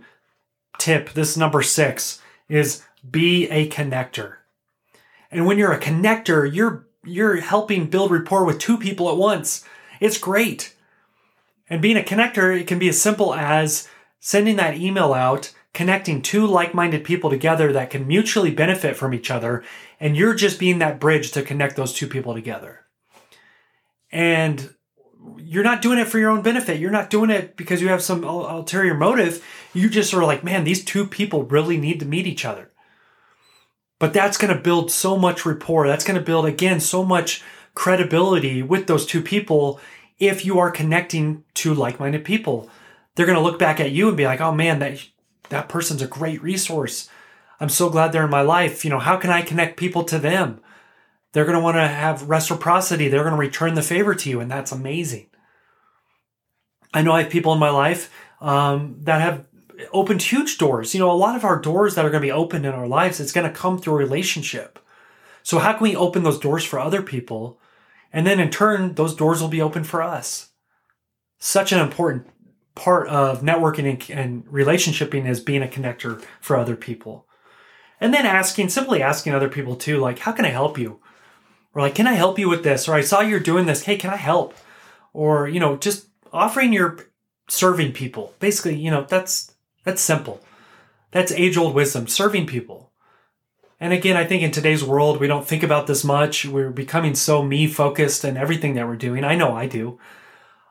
tip, 0.78 1.10
this 1.14 1.36
number 1.36 1.62
six, 1.62 2.22
is 2.48 2.84
be 3.10 3.50
a 3.50 3.68
connector. 3.68 4.36
And 5.32 5.46
when 5.46 5.58
you're 5.58 5.72
a 5.72 5.80
connector, 5.80 6.48
you're 6.48 6.86
you're 7.02 7.40
helping 7.40 7.90
build 7.90 8.12
rapport 8.12 8.44
with 8.44 8.60
two 8.60 8.78
people 8.78 9.10
at 9.10 9.16
once. 9.16 9.64
It's 9.98 10.16
great. 10.16 10.76
And 11.68 11.82
being 11.82 11.96
a 11.96 12.02
connector, 12.02 12.56
it 12.56 12.68
can 12.68 12.78
be 12.78 12.88
as 12.88 13.02
simple 13.02 13.34
as 13.34 13.88
sending 14.20 14.54
that 14.56 14.76
email 14.76 15.12
out, 15.12 15.52
connecting 15.72 16.22
two 16.22 16.46
like-minded 16.46 17.02
people 17.02 17.30
together 17.30 17.72
that 17.72 17.90
can 17.90 18.06
mutually 18.06 18.52
benefit 18.52 18.96
from 18.96 19.12
each 19.12 19.28
other, 19.28 19.64
and 19.98 20.16
you're 20.16 20.34
just 20.34 20.60
being 20.60 20.78
that 20.78 21.00
bridge 21.00 21.32
to 21.32 21.42
connect 21.42 21.74
those 21.74 21.92
two 21.92 22.06
people 22.06 22.32
together. 22.32 22.86
And 24.12 24.72
you're 25.38 25.64
not 25.64 25.82
doing 25.82 25.98
it 25.98 26.08
for 26.08 26.18
your 26.18 26.30
own 26.30 26.42
benefit. 26.42 26.80
You're 26.80 26.90
not 26.90 27.10
doing 27.10 27.30
it 27.30 27.56
because 27.56 27.80
you 27.80 27.88
have 27.88 28.02
some 28.02 28.24
ulterior 28.24 28.94
motive. 28.94 29.44
You 29.72 29.88
just 29.88 30.12
are 30.14 30.24
like, 30.24 30.44
man, 30.44 30.64
these 30.64 30.84
two 30.84 31.06
people 31.06 31.44
really 31.44 31.76
need 31.76 32.00
to 32.00 32.06
meet 32.06 32.26
each 32.26 32.44
other. 32.44 32.70
But 33.98 34.12
that's 34.12 34.36
going 34.36 34.54
to 34.54 34.60
build 34.60 34.90
so 34.90 35.16
much 35.16 35.46
rapport. 35.46 35.86
That's 35.86 36.04
going 36.04 36.18
to 36.18 36.24
build, 36.24 36.46
again, 36.46 36.80
so 36.80 37.04
much 37.04 37.42
credibility 37.74 38.62
with 38.62 38.86
those 38.86 39.06
two 39.06 39.22
people 39.22 39.80
if 40.18 40.44
you 40.44 40.58
are 40.58 40.70
connecting 40.70 41.44
to 41.54 41.74
like 41.74 42.00
minded 42.00 42.24
people. 42.24 42.68
They're 43.14 43.26
going 43.26 43.38
to 43.38 43.44
look 43.44 43.58
back 43.58 43.80
at 43.80 43.92
you 43.92 44.08
and 44.08 44.16
be 44.16 44.26
like, 44.26 44.40
oh 44.40 44.52
man, 44.52 44.80
that, 44.80 45.06
that 45.48 45.68
person's 45.68 46.02
a 46.02 46.06
great 46.06 46.42
resource. 46.42 47.08
I'm 47.60 47.68
so 47.68 47.88
glad 47.88 48.12
they're 48.12 48.24
in 48.24 48.30
my 48.30 48.42
life. 48.42 48.84
You 48.84 48.90
know, 48.90 48.98
how 48.98 49.16
can 49.16 49.30
I 49.30 49.42
connect 49.42 49.76
people 49.76 50.04
to 50.04 50.18
them? 50.18 50.60
They're 51.34 51.44
going 51.44 51.58
to 51.58 51.62
want 51.62 51.76
to 51.76 51.86
have 51.86 52.28
reciprocity. 52.28 53.08
They're 53.08 53.24
going 53.24 53.34
to 53.34 53.38
return 53.38 53.74
the 53.74 53.82
favor 53.82 54.14
to 54.14 54.30
you, 54.30 54.38
and 54.38 54.48
that's 54.48 54.70
amazing. 54.70 55.26
I 56.94 57.02
know 57.02 57.12
I 57.12 57.22
have 57.22 57.32
people 57.32 57.52
in 57.52 57.58
my 57.58 57.70
life 57.70 58.08
um, 58.40 58.98
that 59.00 59.20
have 59.20 59.44
opened 59.92 60.22
huge 60.22 60.58
doors. 60.58 60.94
You 60.94 61.00
know, 61.00 61.10
a 61.10 61.12
lot 61.12 61.34
of 61.34 61.44
our 61.44 61.60
doors 61.60 61.96
that 61.96 62.04
are 62.04 62.10
going 62.10 62.22
to 62.22 62.26
be 62.26 62.32
opened 62.32 62.64
in 62.64 62.72
our 62.72 62.86
lives, 62.86 63.18
it's 63.18 63.32
going 63.32 63.48
to 63.48 63.52
come 63.52 63.78
through 63.78 63.94
a 63.94 63.96
relationship. 63.96 64.78
So 65.42 65.58
how 65.58 65.72
can 65.72 65.82
we 65.82 65.96
open 65.96 66.22
those 66.22 66.38
doors 66.38 66.64
for 66.64 66.78
other 66.78 67.02
people? 67.02 67.60
And 68.12 68.24
then 68.24 68.38
in 68.38 68.50
turn, 68.50 68.94
those 68.94 69.16
doors 69.16 69.42
will 69.42 69.48
be 69.48 69.60
open 69.60 69.82
for 69.82 70.02
us. 70.02 70.50
Such 71.40 71.72
an 71.72 71.80
important 71.80 72.28
part 72.76 73.08
of 73.08 73.42
networking 73.42 73.90
and, 73.90 74.10
and 74.10 74.46
relationshiping 74.46 75.28
is 75.28 75.40
being 75.40 75.64
a 75.64 75.66
connector 75.66 76.24
for 76.40 76.56
other 76.56 76.76
people. 76.76 77.26
And 78.00 78.14
then 78.14 78.24
asking, 78.24 78.68
simply 78.68 79.02
asking 79.02 79.34
other 79.34 79.48
people 79.48 79.74
too, 79.74 79.98
like, 79.98 80.20
how 80.20 80.30
can 80.30 80.44
I 80.44 80.50
help 80.50 80.78
you? 80.78 81.00
Or 81.74 81.82
like, 81.82 81.94
can 81.94 82.06
I 82.06 82.14
help 82.14 82.38
you 82.38 82.48
with 82.48 82.62
this? 82.62 82.88
Or 82.88 82.94
I 82.94 83.00
saw 83.00 83.20
you're 83.20 83.40
doing 83.40 83.66
this. 83.66 83.82
Hey, 83.82 83.96
can 83.96 84.10
I 84.10 84.16
help? 84.16 84.54
Or, 85.12 85.48
you 85.48 85.60
know, 85.60 85.76
just 85.76 86.06
offering 86.32 86.72
your 86.72 86.98
serving 87.48 87.92
people. 87.92 88.34
Basically, 88.38 88.76
you 88.76 88.90
know, 88.90 89.04
that's 89.08 89.52
that's 89.84 90.02
simple. 90.02 90.40
That's 91.10 91.32
age 91.32 91.56
old 91.56 91.74
wisdom, 91.74 92.06
serving 92.06 92.46
people. 92.46 92.90
And 93.80 93.92
again, 93.92 94.16
I 94.16 94.24
think 94.24 94.42
in 94.42 94.50
today's 94.50 94.82
world, 94.82 95.20
we 95.20 95.26
don't 95.26 95.46
think 95.46 95.62
about 95.62 95.86
this 95.86 96.04
much. 96.04 96.46
We're 96.46 96.70
becoming 96.70 97.14
so 97.14 97.42
me 97.42 97.66
focused 97.66 98.24
in 98.24 98.36
everything 98.36 98.74
that 98.74 98.86
we're 98.86 98.96
doing. 98.96 99.24
I 99.24 99.34
know 99.34 99.54
I 99.54 99.66
do. 99.66 99.98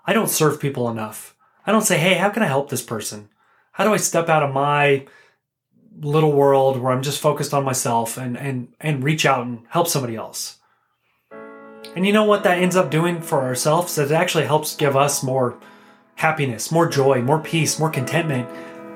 I 0.06 0.14
don't 0.14 0.30
serve 0.30 0.60
people 0.60 0.90
enough. 0.90 1.36
I 1.66 1.72
don't 1.72 1.84
say, 1.84 1.98
hey, 1.98 2.16
how 2.16 2.30
can 2.30 2.44
I 2.44 2.48
help 2.48 2.70
this 2.70 2.82
person? 2.82 3.30
How 3.74 3.84
do 3.84 3.94
I 3.94 3.98
step 3.98 4.30
out 4.30 4.44
of 4.44 4.54
my 4.54 5.06
little 6.00 6.32
world 6.32 6.80
where 6.80 6.92
I'm 6.92 7.04
just 7.04 7.22
focused 7.22 7.54
on 7.54 7.64
myself 7.64 8.18
and, 8.18 8.38
and, 8.38 8.74
and 8.80 9.04
reach 9.04 9.26
out 9.26 9.46
and 9.46 9.64
help 9.70 9.88
somebody 9.88 10.16
else? 10.16 10.58
And 11.96 12.06
you 12.06 12.14
know 12.14 12.24
what 12.24 12.44
that 12.44 12.58
ends 12.58 12.76
up 12.76 12.90
doing 12.90 13.22
for 13.22 13.42
ourselves? 13.42 13.96
That 13.96 14.10
It 14.10 14.14
actually 14.14 14.46
helps 14.46 14.76
give 14.76 14.96
us 14.96 15.22
more 15.22 15.58
happiness, 16.16 16.72
more 16.72 16.88
joy, 16.88 17.22
more 17.22 17.40
peace, 17.40 17.80
more 17.80 17.90
contentment 17.90 18.50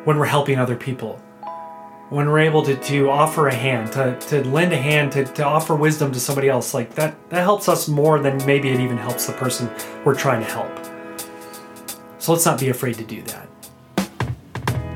when 0.06 0.18
we're 0.18 0.26
helping 0.26 0.58
other 0.58 0.76
people. 0.76 1.22
When 2.10 2.30
we're 2.30 2.40
able 2.40 2.64
to, 2.64 2.76
to 2.76 3.10
offer 3.10 3.48
a 3.48 3.54
hand, 3.54 3.92
to, 3.94 4.18
to 4.30 4.44
lend 4.46 4.72
a 4.72 4.78
hand, 4.78 5.12
to, 5.12 5.26
to 5.26 5.44
offer 5.44 5.76
wisdom 5.76 6.12
to 6.14 6.20
somebody 6.20 6.48
else, 6.48 6.74
like 6.74 6.96
that, 6.96 7.30
that 7.30 7.42
helps 7.42 7.68
us 7.68 7.88
more 7.88 8.18
than 8.20 8.44
maybe 8.46 8.70
it 8.70 8.80
even 8.80 8.98
helps 8.98 9.28
the 9.28 9.34
person 9.34 9.70
we're 10.06 10.16
trying 10.16 10.40
to 10.42 10.50
help. 10.50 10.72
So 12.18 12.32
let's 12.32 12.46
not 12.46 12.60
be 12.60 12.70
afraid 12.70 12.96
to 12.96 13.04
do 13.04 13.22
that. 13.24 13.50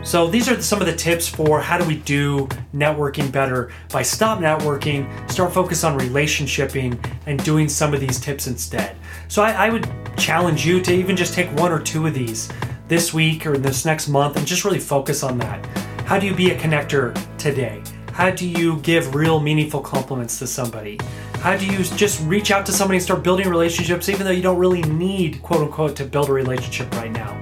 So 0.03 0.27
these 0.27 0.49
are 0.49 0.59
some 0.59 0.81
of 0.81 0.87
the 0.87 0.95
tips 0.95 1.27
for 1.27 1.61
how 1.61 1.77
do 1.77 1.85
we 1.85 1.97
do 1.97 2.47
networking 2.73 3.31
better 3.31 3.71
by 3.91 4.01
stop 4.01 4.39
networking, 4.39 5.07
start 5.29 5.53
focus 5.53 5.83
on 5.83 5.97
relationshiping, 5.97 6.97
and 7.27 7.43
doing 7.43 7.69
some 7.69 7.93
of 7.93 7.99
these 7.99 8.19
tips 8.19 8.47
instead. 8.47 8.95
So 9.27 9.43
I, 9.43 9.67
I 9.67 9.69
would 9.69 9.87
challenge 10.17 10.65
you 10.65 10.81
to 10.81 10.91
even 10.91 11.15
just 11.15 11.35
take 11.35 11.51
one 11.59 11.71
or 11.71 11.79
two 11.79 12.07
of 12.07 12.15
these 12.15 12.51
this 12.87 13.13
week 13.13 13.45
or 13.45 13.57
this 13.57 13.85
next 13.85 14.07
month 14.07 14.37
and 14.37 14.45
just 14.45 14.65
really 14.65 14.79
focus 14.79 15.21
on 15.21 15.37
that. 15.37 15.63
How 16.07 16.19
do 16.19 16.25
you 16.25 16.33
be 16.33 16.49
a 16.49 16.57
connector 16.57 17.15
today? 17.37 17.83
How 18.11 18.31
do 18.31 18.47
you 18.47 18.77
give 18.79 19.13
real 19.13 19.39
meaningful 19.39 19.81
compliments 19.81 20.39
to 20.39 20.47
somebody? 20.47 20.99
How 21.35 21.55
do 21.55 21.65
you 21.65 21.83
just 21.83 22.21
reach 22.23 22.49
out 22.49 22.65
to 22.65 22.71
somebody 22.71 22.97
and 22.97 23.03
start 23.03 23.23
building 23.23 23.47
relationships 23.47 24.09
even 24.09 24.25
though 24.25 24.33
you 24.33 24.41
don't 24.41 24.57
really 24.57 24.81
need, 24.81 25.41
quote 25.43 25.61
unquote, 25.61 25.95
to 25.97 26.05
build 26.05 26.29
a 26.29 26.33
relationship 26.33 26.91
right 26.95 27.11
now? 27.11 27.37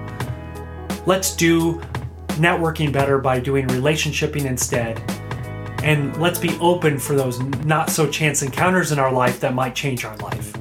Let's 1.06 1.36
do 1.36 1.82
networking 2.40 2.92
better 2.92 3.20
by 3.20 3.40
doing 3.40 3.68
relationshiping 3.68 4.46
instead. 4.46 5.00
And 5.84 6.16
let's 6.18 6.40
be 6.40 6.58
open 6.60 6.98
for 6.98 7.14
those 7.14 7.40
not 7.64 7.90
so 7.90 8.10
chance 8.10 8.42
encounters 8.42 8.92
in 8.92 9.00
our 9.00 9.12
life 9.12 9.40
that 9.42 9.54
might 9.54 9.76
change 9.76 10.04
our 10.04 10.18
life. 10.18 10.54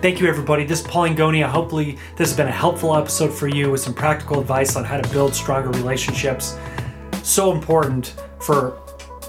Thank 0.00 0.20
you, 0.20 0.28
everybody. 0.28 0.64
This 0.64 0.80
is 0.80 0.86
Paul 0.86 1.08
Angone. 1.08 1.42
Hopefully, 1.44 1.98
this 2.16 2.28
has 2.28 2.36
been 2.36 2.46
a 2.46 2.52
helpful 2.52 2.94
episode 2.94 3.32
for 3.32 3.48
you 3.48 3.70
with 3.70 3.80
some 3.80 3.94
practical 3.94 4.40
advice 4.40 4.76
on 4.76 4.84
how 4.84 5.00
to 5.00 5.08
build 5.10 5.34
stronger 5.34 5.70
relationships. 5.70 6.56
So 7.22 7.52
important 7.52 8.14
for 8.40 8.78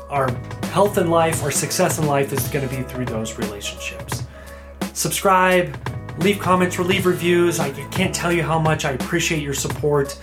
our 0.10 0.32
health 0.66 0.98
in 0.98 1.10
life, 1.10 1.44
our 1.44 1.52
success 1.52 1.98
in 1.98 2.06
life 2.06 2.32
is 2.34 2.48
going 2.50 2.68
to 2.68 2.76
be 2.76 2.84
through 2.84 3.06
those 3.06 3.38
relationships. 3.38 4.24
Subscribe, 4.94 5.76
leave 6.20 6.40
comments, 6.40 6.78
or 6.78 6.84
leave 6.84 7.06
reviews. 7.06 7.60
I 7.60 7.72
can't 7.90 8.14
tell 8.14 8.32
you 8.32 8.44
how 8.44 8.60
much 8.60 8.86
I 8.86 8.92
appreciate 8.92 9.42
your 9.42 9.54
support. 9.54 10.20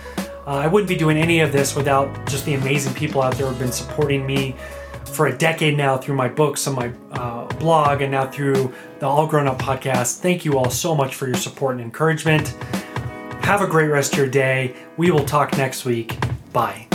Uh, 0.47 0.51
I 0.51 0.67
wouldn't 0.67 0.87
be 0.87 0.95
doing 0.95 1.17
any 1.17 1.41
of 1.41 1.51
this 1.51 1.75
without 1.75 2.25
just 2.29 2.45
the 2.45 2.53
amazing 2.53 2.93
people 2.93 3.21
out 3.21 3.35
there 3.35 3.47
who've 3.47 3.59
been 3.59 3.73
supporting 3.73 4.25
me 4.25 4.55
for 5.03 5.27
a 5.27 5.37
decade 5.37 5.75
now 5.75 5.97
through 5.97 6.15
my 6.15 6.29
books 6.29 6.65
and 6.67 6.75
my 6.75 6.89
uh, 7.11 7.45
blog 7.55 8.01
and 8.01 8.11
now 8.11 8.25
through 8.25 8.73
the 8.99 9.05
All 9.05 9.27
Grown 9.27 9.45
Up 9.45 9.59
podcast. 9.59 10.19
Thank 10.19 10.45
you 10.45 10.57
all 10.57 10.69
so 10.69 10.95
much 10.95 11.15
for 11.15 11.27
your 11.27 11.35
support 11.35 11.73
and 11.73 11.81
encouragement. 11.81 12.47
Have 13.41 13.61
a 13.61 13.67
great 13.67 13.87
rest 13.87 14.13
of 14.13 14.19
your 14.19 14.29
day. 14.29 14.73
We 14.95 15.11
will 15.11 15.25
talk 15.25 15.57
next 15.57 15.83
week. 15.83 16.17
Bye. 16.53 16.87